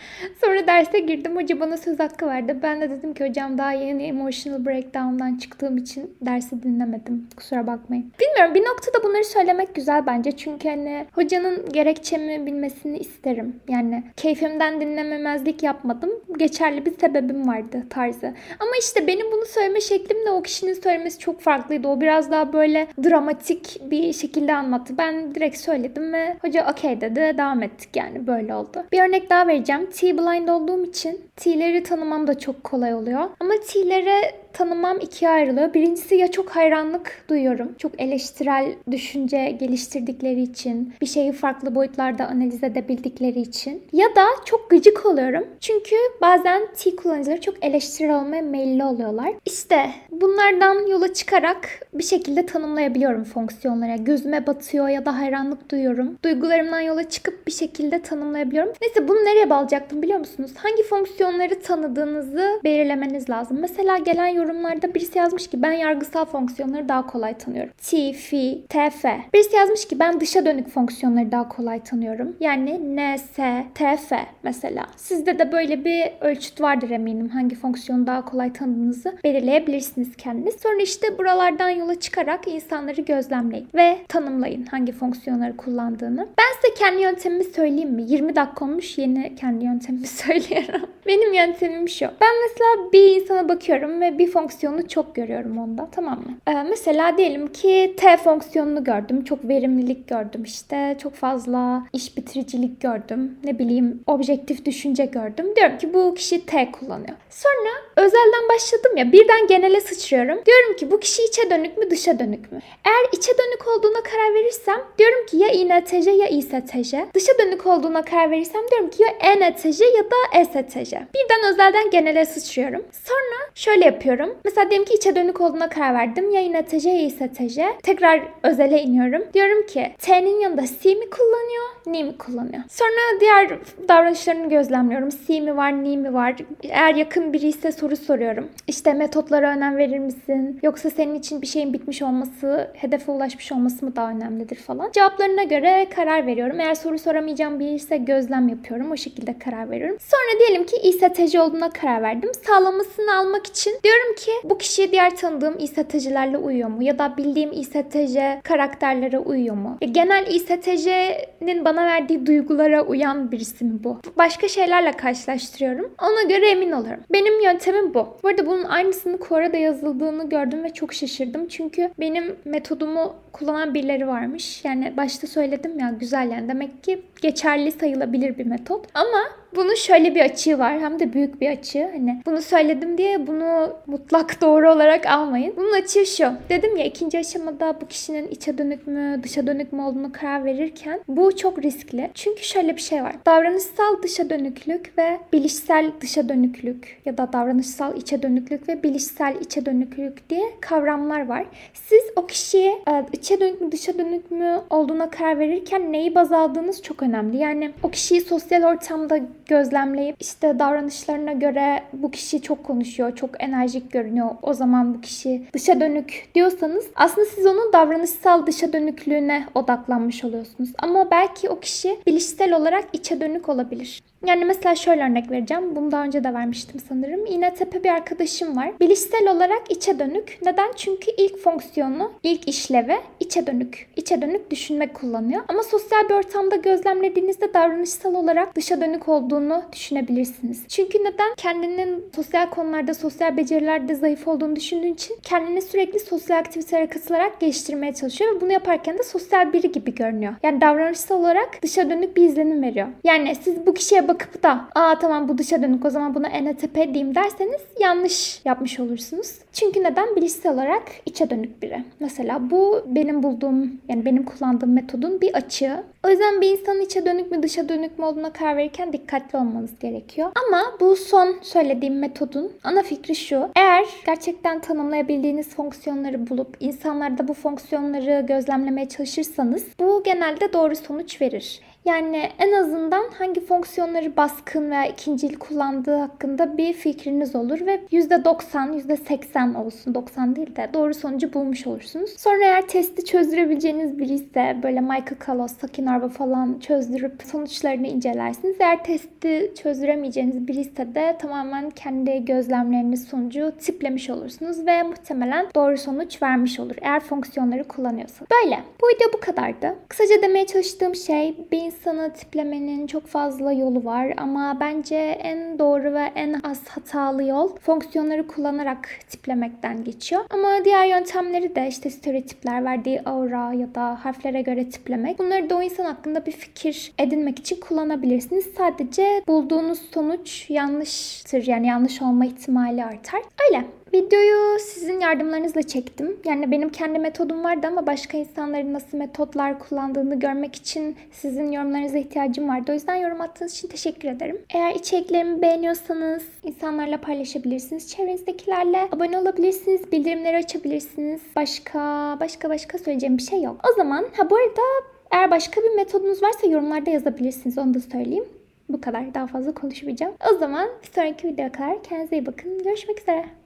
Sonra 0.45 0.67
derse 0.67 0.99
girdim. 0.99 1.37
Hoca 1.37 1.61
bana 1.61 1.77
söz 1.77 1.99
hakkı 1.99 2.27
verdi. 2.27 2.59
Ben 2.63 2.81
de 2.81 2.91
dedim 2.91 3.15
ki 3.15 3.29
hocam 3.29 3.59
daha 3.59 3.73
yeni 3.73 4.03
emotional 4.03 4.65
breakdown'dan 4.65 5.37
çıktığım 5.37 5.77
için 5.77 6.17
dersi 6.21 6.63
dinlemedim. 6.63 7.29
Kusura 7.37 7.67
bakmayın. 7.67 8.13
Bilmiyorum 8.21 8.55
bir 8.55 8.61
noktada 8.61 9.05
bunları 9.05 9.25
söylemek 9.25 9.75
güzel 9.75 10.07
bence. 10.07 10.33
Çünkü 10.33 10.69
hani 10.69 11.07
hocanın 11.13 11.69
gerekçemi 11.73 12.47
bilmesini 12.47 12.99
isterim. 12.99 13.61
Yani 13.69 14.03
keyfimden 14.17 14.81
dinlememezlik 14.81 15.63
yapmadım. 15.63 16.11
Geçerli 16.39 16.87
bir 16.87 16.99
sebebim 16.99 17.49
vardı 17.49 17.87
tarzı. 17.91 18.35
Ama 18.61 18.71
işte 18.81 19.07
benim 19.07 19.33
bunu 19.33 19.48
söyleme 19.49 19.81
şeklimle 19.81 20.31
o 20.31 20.43
kişinin 20.43 20.73
söylemesi 20.75 21.19
çok 21.19 21.41
farklıydı. 21.41 21.89
O 21.89 22.01
biraz 22.01 22.31
daha 22.31 22.53
böyle 22.53 22.89
dramatik 23.05 23.91
bir 23.91 24.13
şekilde 24.13 24.55
anlattı. 24.55 24.95
Ben 24.99 25.35
direkt 25.35 25.57
söyledim 25.57 26.13
ve 26.13 26.37
hoca 26.41 26.71
okey 26.71 27.01
dedi. 27.01 27.35
Devam 27.39 27.63
ettik 27.63 27.97
yani 27.97 28.27
böyle 28.27 28.55
oldu. 28.55 28.85
Bir 28.93 29.03
örnek 29.03 29.31
daha 29.31 29.47
vereceğim. 29.47 29.91
T-blind 29.91 30.49
olduğum 30.49 30.85
için 30.85 31.21
T'leri 31.37 31.83
tanımam 31.83 32.27
da 32.27 32.39
çok 32.39 32.65
kolay 32.65 32.95
oluyor. 32.95 33.21
Ama 33.41 33.55
T'lere 33.69 34.33
tanımam 34.53 34.99
ikiye 35.01 35.31
ayrılıyor. 35.31 35.75
Birincisi 35.75 36.15
ya 36.15 36.31
çok 36.31 36.51
hayranlık 36.51 37.25
duyuyorum. 37.29 37.75
Çok 37.79 38.01
eleştirel 38.01 38.75
düşünce 38.91 39.57
geliştirdikleri 39.61 40.43
için, 40.43 40.93
bir 41.01 41.07
şeyi 41.07 41.33
farklı 41.33 41.75
boyutlarda 41.75 42.27
analiz 42.27 42.65
edebildikleri 42.65 43.41
için. 43.41 43.83
Ya 43.93 44.07
da 44.17 44.25
çok 44.45 44.71
gıcık 44.71 45.07
oluyorum. 45.07 45.45
Çünkü 45.61 45.97
bazen 46.21 46.63
T 46.77 46.97
kullanıcıları 46.97 47.41
çok 47.41 47.65
eleştirel 47.65 48.17
olmaya 48.17 48.43
meyilli 48.43 48.85
oluyorlar. 48.85 49.33
İşte 49.45 49.91
bunlardan 50.11 50.87
yola 50.87 51.13
çıkarak 51.15 51.69
bir 51.95 52.05
şekilde 52.05 52.47
tanımlayabiliyorum 52.47 53.25
fonksiyonlara. 53.25 53.97
Gözüme 53.97 54.47
batıyor 54.47 54.89
ya 54.89 55.07
da 55.07 55.19
hayranlık 55.19 55.71
duyuyorum. 55.71 56.19
Duygularımdan 56.25 56.81
yola 56.81 57.09
çıkıp 57.09 57.47
bir 57.47 57.53
şekilde 57.53 58.03
tanımlayabiliyorum. 58.03 58.73
Neyse 58.83 59.09
bunu 59.09 59.19
nereye 59.19 59.51
bağlayacaktım 59.51 60.03
biliyor 60.03 60.19
musunuz? 60.19 60.51
Hangi 60.57 60.83
fonksiyonları 60.83 61.63
tanıdığınızı 61.63 62.61
belirlemeniz 62.65 63.31
lazım. 63.31 63.59
Mesela 63.61 63.99
gelen 63.99 64.27
yorumlarda 64.39 64.95
birisi 64.95 65.19
yazmış 65.19 65.49
ki 65.49 65.63
ben 65.63 65.73
yargısal 65.73 66.25
fonksiyonları 66.25 66.89
daha 66.89 67.07
kolay 67.07 67.39
tanıyorum. 67.39 67.73
T, 67.91 68.13
fi, 68.13 68.63
tf. 68.69 69.05
Birisi 69.35 69.57
yazmış 69.57 69.89
ki 69.89 69.99
ben 69.99 70.21
dışa 70.21 70.47
dönük 70.47 70.69
fonksiyonları 70.69 71.33
daha 71.33 71.49
kolay 71.49 71.83
tanıyorum. 71.83 72.37
Yani 72.41 72.97
n, 72.97 73.19
s, 73.19 73.67
tf 73.75 74.13
mesela. 74.43 74.87
Sizde 74.97 75.39
de 75.39 75.53
böyle 75.53 75.85
bir 75.85 76.05
ölçüt 76.21 76.61
vardır 76.61 76.91
eminim. 76.91 77.29
Hangi 77.29 77.57
fonksiyonu 77.57 78.07
daha 78.07 78.25
kolay 78.25 78.53
tanıdığınızı 78.53 79.19
belirleyebilirsiniz 79.25 80.17
kendiniz. 80.17 80.57
Sonra 80.63 80.83
işte 80.83 81.19
buralardan 81.19 81.71
yola 81.71 82.01
çıkarak 82.01 82.49
insanları 82.49 83.01
gözlemleyin 83.01 83.69
ve 83.75 83.99
tanımlayın 84.09 84.67
hangi 84.67 84.93
fonksiyonları 84.93 85.57
kullandığını. 85.57 86.29
Ben 86.39 86.61
size 86.63 86.75
kendi 86.75 87.03
yöntemimi 87.03 87.45
söyleyeyim 87.45 87.91
mi? 87.91 88.03
20 88.03 88.37
dakika 88.37 88.65
olmuş 88.65 88.99
yeni 88.99 89.35
kendi 89.37 89.65
yöntemimi 89.65 90.07
söylüyorum. 90.07 90.91
Benim 91.07 91.33
yöntemim 91.33 91.89
şu. 91.89 92.05
Ben 92.05 92.35
mesela 92.49 92.93
bir 92.93 93.21
insana 93.21 93.49
bakıyorum 93.49 94.01
ve 94.01 94.19
bir 94.19 94.28
fonksiyonu 94.29 94.89
çok 94.89 95.15
görüyorum 95.15 95.59
onda. 95.59 95.89
Tamam 95.93 96.19
mı? 96.19 96.39
Ee, 96.49 96.63
mesela 96.63 97.19
diyelim 97.19 97.53
ki 97.53 97.95
T 97.97 98.17
fonksiyonunu 98.17 98.85
gördüm. 98.85 99.25
Çok 99.25 99.49
verimlilik 99.49 100.09
gördüm 100.09 100.43
işte. 100.45 100.97
Çok 101.03 101.15
fazla 101.15 101.83
iş 101.93 102.17
bitiricilik 102.17 102.81
gördüm. 102.81 103.39
Ne 103.45 103.59
bileyim 103.59 104.03
objektif 104.07 104.65
düşünce 104.65 105.05
gördüm. 105.05 105.57
Diyorum 105.57 105.79
ki 105.79 105.95
bu 105.95 106.15
kişi 106.15 106.47
T 106.47 106.71
kullanıyor. 106.73 107.17
Sonra 107.31 107.71
özelden 107.97 108.49
başladım 108.55 108.97
ya 108.97 109.13
birden 109.13 109.47
genele 109.47 109.81
sıçrıyorum. 109.81 110.39
Diyorum 110.47 110.77
ki 110.77 110.91
bu 110.91 111.01
kişi 111.01 111.23
içe 111.25 111.51
dönük 111.51 111.79
mü 111.79 111.91
dışa 111.91 112.19
dönük 112.19 112.53
mü? 112.53 112.61
Eğer 112.85 113.19
içe 113.19 113.33
dönük 113.39 113.69
olduğuna 113.69 114.03
karar 114.03 114.35
verirsem 114.35 114.81
diyorum 114.99 115.27
ki 115.27 115.37
ya 115.37 115.49
INTC 115.49 116.11
ya 116.11 116.29
ISTC. 116.29 117.07
Dışa 117.15 117.33
dönük 117.39 117.67
olduğuna 117.67 118.03
karar 118.03 118.31
verirsem 118.31 118.61
diyorum 118.71 118.91
ki 118.91 119.03
ya 119.03 119.09
ENTC 119.09 119.85
ya 119.85 120.05
da 120.05 120.41
ESTC. 120.41 121.07
Birden 121.15 121.53
özelden 121.53 121.91
genele 121.91 122.25
sıçrıyorum. 122.25 122.85
Sonra 123.05 123.51
şöyle 123.55 123.85
yapıyorum. 123.85 124.18
Mesela 124.45 124.71
diyelim 124.71 124.85
ki 124.85 124.95
içe 124.95 125.17
dönük 125.17 125.41
olduğuna 125.41 125.69
karar 125.69 125.95
verdim. 125.95 126.31
Ya 126.31 126.41
INTC 126.41 126.91
ya 126.91 127.03
ISTC. 127.03 127.67
Tekrar 127.83 128.23
özele 128.43 128.83
iniyorum. 128.83 129.23
Diyorum 129.35 129.67
ki 129.67 129.93
T'nin 129.99 130.41
yanında 130.41 130.63
C 130.83 130.95
mi 130.95 131.11
kullanıyor, 131.11 131.65
Ni 131.87 132.05
mi 132.05 132.19
kullanıyor? 132.19 132.63
Sonra 132.69 133.21
diğer 133.21 133.59
davranışlarını 133.89 134.49
gözlemliyorum. 134.49 135.09
C 135.27 135.41
mi 135.41 135.57
var, 135.57 135.85
Ni 135.85 135.97
mi 135.97 136.15
var? 136.15 136.37
Eğer 136.63 136.95
yakın 136.95 137.33
biri 137.33 137.47
ise 137.47 137.73
soru 137.73 137.97
soruyorum. 137.97 138.49
İşte 138.67 138.93
metotlara 138.93 139.51
önem 139.57 139.77
verir 139.77 139.99
misin? 139.99 140.59
Yoksa 140.63 140.91
senin 140.91 141.15
için 141.15 141.43
bir 141.43 141.47
şeyin 141.47 141.73
bitmiş 141.73 142.03
olması, 142.03 142.71
hedefe 142.75 143.13
ulaşmış 143.13 143.53
olması 143.53 143.85
mı 143.85 143.97
daha 143.97 144.11
önemlidir 144.11 144.57
falan. 144.57 144.91
Cevaplarına 144.93 145.43
göre 145.43 145.87
karar 145.97 146.27
veriyorum. 146.27 146.61
Eğer 146.61 146.75
soru 146.75 146.99
soramayacağım 146.99 147.61
biri 147.61 147.75
ise 147.75 147.97
gözlem 147.97 148.49
yapıyorum. 148.49 148.93
O 148.93 148.97
şekilde 148.97 149.39
karar 149.39 149.71
veriyorum. 149.71 149.97
Sonra 150.01 150.39
diyelim 150.41 150.67
ki 150.67 150.77
İSTC 150.77 151.41
olduğuna 151.41 151.71
karar 151.71 152.03
verdim. 152.03 152.31
Sağlamasını 152.47 153.17
almak 153.19 153.47
için 153.47 153.73
diyorum 153.85 154.08
ki 154.15 154.31
bu 154.45 154.59
kişiye 154.59 154.93
diğer 154.93 155.17
tanıdığım 155.17 155.59
İSTC'lerle 155.59 156.39
uyuyor 156.39 156.69
mu? 156.69 156.83
Ya 156.83 156.99
da 156.99 157.17
bildiğim 157.17 157.53
İSTC 157.53 158.41
karakterlere 158.45 159.19
uyuyor 159.19 159.55
mu? 159.55 159.79
Ya 159.81 159.89
genel 159.89 160.27
İSTC'nin 160.27 161.65
bana 161.65 161.87
verdiği 161.87 162.27
duygulara 162.27 162.83
uyan 162.83 163.33
birisi 163.33 163.65
mi 163.65 163.85
bu? 163.85 163.99
Başka 164.17 164.49
şeylerle 164.49 164.93
karşılaştırıyorum. 164.93 165.91
Ona 166.03 166.23
göre 166.23 166.51
emin 166.51 166.73
olurum. 166.73 167.01
Benim 167.13 167.41
yöntemim 167.45 167.95
bu. 167.95 168.09
Bu 168.23 168.29
arada 168.29 168.47
bunun 168.47 168.65
aynısını 168.65 169.19
Quore'da 169.19 169.57
yazıldığını 169.57 170.29
gördüm 170.29 170.65
ve 170.65 170.71
çok 170.75 170.93
şaşırdım. 170.95 171.49
Çünkü 171.49 171.91
benim 172.01 172.37
metodumu 172.45 173.15
kullanan 173.39 173.75
birileri 173.75 174.09
varmış. 174.09 174.65
Yani 174.65 174.93
başta 174.97 175.27
söyledim 175.27 175.79
ya 175.79 175.91
güzel 176.01 176.31
yani. 176.31 176.49
Demek 176.49 176.85
ki 176.85 177.03
geçerli 177.23 177.73
sayılabilir 177.73 178.39
bir 178.39 178.47
metot. 178.47 178.87
Ama 178.95 179.19
bunun 179.57 179.75
şöyle 179.75 180.15
bir 180.15 180.21
açığı 180.21 180.59
var. 180.59 180.81
Hem 180.81 181.01
de 181.01 181.13
büyük 181.13 181.41
bir 181.41 181.51
açığı. 181.51 181.89
Hani 181.93 182.23
bunu 182.27 182.43
söyledim 182.43 182.99
diye 182.99 183.27
bunu 183.27 183.77
mutlak 183.87 184.41
doğru 184.41 184.73
olarak 184.73 185.07
almayın. 185.07 185.55
Bunun 185.57 185.73
açığı 185.73 186.07
şu. 186.07 186.33
Dedim 186.49 186.77
ya 186.77 186.85
ikinci 186.85 187.19
aşamada 187.19 187.81
bu 187.81 187.87
kişinin 187.87 188.29
içe 188.29 188.59
dönük 188.59 188.87
mü 188.87 189.21
dışa 189.23 189.47
dönük 189.47 189.73
mü 189.73 189.83
olduğunu 189.83 190.13
karar 190.13 190.45
verirken 190.45 191.01
bu 191.09 191.37
çok 191.37 191.63
riskli. 191.63 192.11
Çünkü 192.15 192.45
şöyle 192.45 192.77
bir 192.77 192.81
şey 192.81 193.03
var. 193.03 193.15
Davranışsal 193.27 194.03
dışa 194.03 194.31
dönüklük 194.31 194.99
ve 194.99 195.19
bilişsel 195.33 195.93
dışa 196.01 196.29
dönüklük 196.29 197.01
ya 197.05 197.19
da 197.19 197.33
davranışsal 197.33 197.97
içe 197.97 198.23
dönüklük 198.23 198.69
ve 198.69 198.83
bilişsel 198.83 199.37
içe 199.41 199.67
dönüklük 199.67 200.31
diye 200.31 200.45
kavramlar 200.61 201.27
var. 201.27 201.45
Siz 201.75 202.03
o 202.17 202.27
kişiye 202.27 202.73
e, 202.73 203.05
içe 203.29 203.41
dönük 203.41 203.61
mü 203.61 203.73
dışa 203.73 203.99
dönük 203.99 204.31
mü 204.31 204.61
olduğuna 204.71 205.11
karar 205.11 205.39
verirken 205.39 205.93
neyi 205.93 206.15
baz 206.15 206.33
aldığınız 206.33 206.83
çok 206.83 207.03
önemli. 207.03 207.37
Yani 207.37 207.73
o 207.83 207.91
kişiyi 207.91 208.21
sosyal 208.21 208.63
ortamda 208.63 209.21
gözlemleyip 209.47 210.17
işte 210.21 210.59
davranışlarına 210.59 211.33
göre 211.33 211.83
bu 211.93 212.11
kişi 212.11 212.43
çok 212.43 212.65
konuşuyor, 212.65 213.17
çok 213.17 213.31
enerjik 213.43 213.93
görünüyor. 213.93 214.31
O 214.43 214.55
zaman 214.55 214.95
bu 214.95 215.01
kişi 215.01 215.43
dışa 215.53 215.81
dönük 215.81 216.29
diyorsanız 216.35 216.87
aslında 216.95 217.27
siz 217.27 217.47
onun 217.47 217.73
davranışsal 217.73 218.47
dışa 218.47 218.73
dönüklüğüne 218.73 219.47
odaklanmış 219.55 220.25
oluyorsunuz. 220.25 220.71
Ama 220.79 221.11
belki 221.11 221.49
o 221.49 221.61
kişi 221.61 221.99
bilişsel 222.07 222.53
olarak 222.53 222.85
içe 222.93 223.21
dönük 223.21 223.49
olabilir. 223.49 224.03
Yani 224.27 224.45
mesela 224.45 224.75
şöyle 224.75 225.03
örnek 225.03 225.31
vereceğim. 225.31 225.77
Bunu 225.77 225.93
daha 225.93 226.05
önce 226.05 226.25
de 226.25 226.35
vermiştim 226.35 226.81
sanırım. 226.89 227.27
Yine 227.27 227.55
tepe 227.55 227.85
bir 227.85 227.89
arkadaşım 227.89 228.57
var. 228.57 228.73
Bilişsel 228.81 229.29
olarak 229.31 229.63
içe 229.71 229.99
dönük. 229.99 230.39
Neden? 230.45 230.73
Çünkü 230.77 231.11
ilk 231.19 231.39
fonksiyonu, 231.39 232.13
ilk 232.23 232.49
işlevi 232.49 232.97
içe 233.21 233.47
dönük. 233.47 233.89
İçe 233.97 234.23
dönük 234.23 234.51
düşünmek 234.51 234.95
kullanıyor. 234.95 235.43
Ama 235.49 235.63
sosyal 235.63 236.09
bir 236.09 236.15
ortamda 236.15 236.57
gözlemlediğinizde 236.57 237.55
davranışsal 237.55 238.15
olarak 238.15 238.57
dışa 238.57 238.81
dönük 238.81 239.09
olduğunu 239.09 239.63
düşünebilirsiniz. 239.73 240.65
Çünkü 240.69 240.99
neden? 240.99 241.35
Kendinin 241.37 242.05
sosyal 242.17 242.51
konularda, 242.51 242.95
sosyal 242.95 243.37
becerilerde 243.37 243.95
zayıf 243.95 244.29
olduğunu 244.29 244.57
düşündüğün 244.57 244.95
için 244.95 245.17
kendini 245.23 245.63
sürekli 245.63 246.01
sosyal 246.01 246.39
aktivitelere 246.39 246.87
katılarak 246.87 247.41
geliştirmeye 247.41 247.95
çalışıyor 247.95 248.37
ve 248.37 248.41
bunu 248.41 248.53
yaparken 248.53 248.99
de 248.99 249.03
sosyal 249.03 249.53
biri 249.53 249.73
gibi 249.73 249.95
görünüyor. 249.95 250.35
Yani 250.43 250.61
davranışsal 250.61 251.21
olarak 251.21 251.63
dışa 251.63 251.91
dönük 251.91 252.17
bir 252.17 252.23
izlenim 252.23 252.63
veriyor. 252.63 252.89
Yani 253.05 253.35
siz 253.35 253.67
bu 253.67 253.75
kişiye 253.75 254.08
bakıp 254.09 254.43
da 254.43 254.65
aa 254.75 254.99
tamam 254.99 255.29
bu 255.29 255.39
dışa 255.39 255.63
dönük 255.63 255.85
o 255.85 255.91
zaman 255.91 256.15
buna 256.15 256.29
NTP 256.29 256.75
diyeyim 256.75 257.15
derseniz 257.15 257.61
yanlış 257.81 258.41
yapmış 258.45 258.81
olursunuz. 258.81 259.39
Çünkü 259.53 259.83
neden? 259.83 260.17
Bilişsel 260.17 260.55
olarak 260.55 260.83
içe 261.07 261.31
dönük 261.31 261.63
biri. 261.63 261.85
Mesela 262.01 262.51
bu 262.51 262.83
benim 262.87 263.23
bulduğum 263.23 263.81
yani 263.89 264.05
benim 264.05 264.25
kullandığım 264.25 264.73
metodun 264.75 265.21
bir 265.21 265.35
açığı. 265.35 265.85
O 266.07 266.11
yüzden 266.11 266.41
bir 266.41 266.51
insanın 266.51 266.81
içe 266.81 267.07
dönük 267.07 267.31
mü 267.31 267.43
dışa 267.43 267.69
dönük 267.69 267.99
mü 267.99 268.05
olduğuna 268.05 268.33
karar 268.33 268.57
verirken 268.57 268.93
dikkatli 268.93 269.39
olmanız 269.39 269.79
gerekiyor. 269.79 270.31
Ama 270.49 270.63
bu 270.81 270.97
son 270.97 271.37
söylediğim 271.43 271.99
metodun 271.99 272.53
ana 272.65 272.83
fikri 272.83 273.15
şu. 273.15 273.49
Eğer 273.57 273.85
gerçekten 274.07 274.61
tanımlayabildiğiniz 274.61 275.49
fonksiyonları 275.49 276.31
bulup 276.31 276.57
insanlarda 276.61 277.29
bu 277.29 277.35
fonksiyonları 277.35 278.27
gözlemlemeye 278.27 278.89
çalışırsanız 278.89 279.65
bu 279.81 280.03
genelde 280.05 280.53
doğru 280.53 280.77
sonuç 280.77 281.21
verir. 281.21 281.61
Yani 281.89 282.29
en 282.39 282.53
azından 282.53 283.05
hangi 283.19 283.47
fonksiyonları 283.47 284.17
baskın 284.17 284.71
veya 284.71 284.87
ikincil 284.87 285.39
kullandığı 285.39 285.97
hakkında 285.97 286.59
bir 286.59 286.73
fikriniz 286.73 287.37
olur 287.37 287.67
ve 287.67 287.81
%90, 287.93 288.81
%80 288.81 289.57
olsun 289.57 289.95
90 289.95 290.37
değil 290.37 290.57
de 290.57 290.71
doğru 290.75 290.95
sonucu 290.95 291.33
bulmuş 291.33 291.67
olursunuz. 291.67 292.11
Sonra 292.19 292.45
eğer 292.45 292.69
testi 292.69 293.05
çözdürebileceğiniz 293.05 293.99
biri 293.99 294.13
ise 294.13 294.57
böyle 294.63 294.81
Michael 294.81 295.19
Kalos, 295.19 295.53
Sakinarva 295.59 296.09
falan 296.09 296.59
çözdürüp 296.59 297.23
sonuçlarını 297.23 297.87
incelersiniz. 297.87 298.57
Eğer 298.61 298.85
testi 298.85 299.53
çözdüremeyeceğiniz 299.63 300.49
biri 300.49 300.61
ise 300.61 300.95
de 300.95 301.17
tamamen 301.21 301.71
kendi 301.71 302.25
gözlemleriniz 302.25 303.05
sonucu 303.05 303.53
tiplemiş 303.61 304.11
olursunuz 304.11 304.67
ve 304.67 304.83
muhtemelen 304.83 305.47
doğru 305.55 305.79
sonuç 305.79 306.23
vermiş 306.23 306.61
olur 306.61 306.77
eğer 306.81 307.01
fonksiyonları 307.01 307.65
kullanıyorsanız. 307.65 308.31
Böyle. 308.31 308.59
Bu 308.83 308.87
video 308.87 309.13
bu 309.13 309.21
kadardı. 309.21 309.75
Kısaca 309.89 310.23
demeye 310.23 310.47
çalıştığım 310.47 310.95
şey 310.95 311.37
bir 311.53 311.78
insanı 311.79 312.13
tiplemenin 312.13 312.87
çok 312.87 313.07
fazla 313.07 313.53
yolu 313.53 313.85
var 313.85 314.15
ama 314.17 314.57
bence 314.61 314.97
en 314.97 315.59
doğru 315.59 315.95
ve 315.95 316.13
en 316.15 316.41
az 316.43 316.69
hatalı 316.69 317.25
yol 317.25 317.57
fonksiyonları 317.57 318.27
kullanarak 318.27 318.89
tiplemekten 319.09 319.85
geçiyor. 319.85 320.25
Ama 320.31 320.65
diğer 320.65 320.87
yöntemleri 320.87 321.55
de 321.57 321.69
işte 321.69 321.91
stereotipler, 321.91 322.65
verdiği 322.65 323.01
aura 323.01 323.53
ya 323.53 323.75
da 323.75 324.05
harflere 324.05 324.43
göre 324.43 324.71
tiplemek. 324.71 325.19
Bunları 325.19 325.51
da 325.51 325.57
o 325.57 325.63
insan 325.63 325.85
hakkında 325.85 326.27
bir 326.27 326.33
fikir 326.33 326.93
edinmek 326.99 327.39
için 327.39 327.61
kullanabilirsiniz. 327.61 328.47
Sadece 328.57 329.23
bulduğunuz 329.29 329.79
sonuç 329.79 330.51
yanlıştır. 330.51 331.47
Yani 331.47 331.67
yanlış 331.67 332.03
olma 332.03 332.27
ihtimali 332.27 332.85
artar. 332.85 333.21
Öyle. 333.49 333.65
Videoyu 333.95 334.59
sizin 334.59 335.01
yardımlarınızla 335.01 335.63
çektim. 335.63 336.17
Yani 336.25 336.51
benim 336.51 336.69
kendi 336.69 336.99
metodum 336.99 337.45
vardı 337.45 337.67
ama 337.67 337.87
başka 337.87 338.19
insanların 338.19 338.73
nasıl 338.73 338.99
metotlar 338.99 339.59
kullandığını 339.59 340.19
görmek 340.19 340.55
için 340.57 340.97
sizin 341.13 341.53
yorumlarınıza 341.53 341.99
ihtiyacım 341.99 342.49
vardı. 342.49 342.71
O 342.71 342.75
yüzden 342.75 342.95
yorum 342.95 343.21
attığınız 343.21 343.53
için 343.53 343.69
teşekkür 343.69 344.09
ederim. 344.09 344.39
Eğer 344.55 344.75
içeriklerimi 344.75 345.43
beğeniyorsanız 345.43 346.23
insanlarla 346.43 347.01
paylaşabilirsiniz. 347.01 347.89
Çevrenizdekilerle 347.89 348.89
abone 348.93 349.19
olabilirsiniz. 349.19 349.93
Bildirimleri 349.93 350.37
açabilirsiniz. 350.37 351.23
Başka 351.37 351.81
başka 352.21 352.51
başka 352.51 352.79
söyleyeceğim 352.79 353.19
bir 353.19 353.23
şey 353.23 353.43
yok. 353.43 353.61
O 353.73 353.77
zaman 353.77 354.07
ha 354.17 354.31
bu 354.31 354.37
arada 354.37 354.63
eğer 355.11 355.31
başka 355.31 355.61
bir 355.61 355.77
metodunuz 355.77 356.23
varsa 356.23 356.47
yorumlarda 356.47 356.91
yazabilirsiniz. 356.91 357.59
Onu 357.59 357.75
da 357.75 357.81
söyleyeyim. 357.81 358.25
Bu 358.69 358.81
kadar. 358.81 359.15
Daha 359.15 359.27
fazla 359.27 359.55
konuşmayacağım. 359.55 360.15
O 360.35 360.39
zaman 360.39 360.69
bir 360.83 360.89
sonraki 360.93 361.29
videoya 361.29 361.53
kadar 361.53 361.83
kendinize 361.83 362.17
iyi 362.17 362.27
bakın. 362.27 362.63
Görüşmek 362.65 363.01
üzere. 363.01 363.38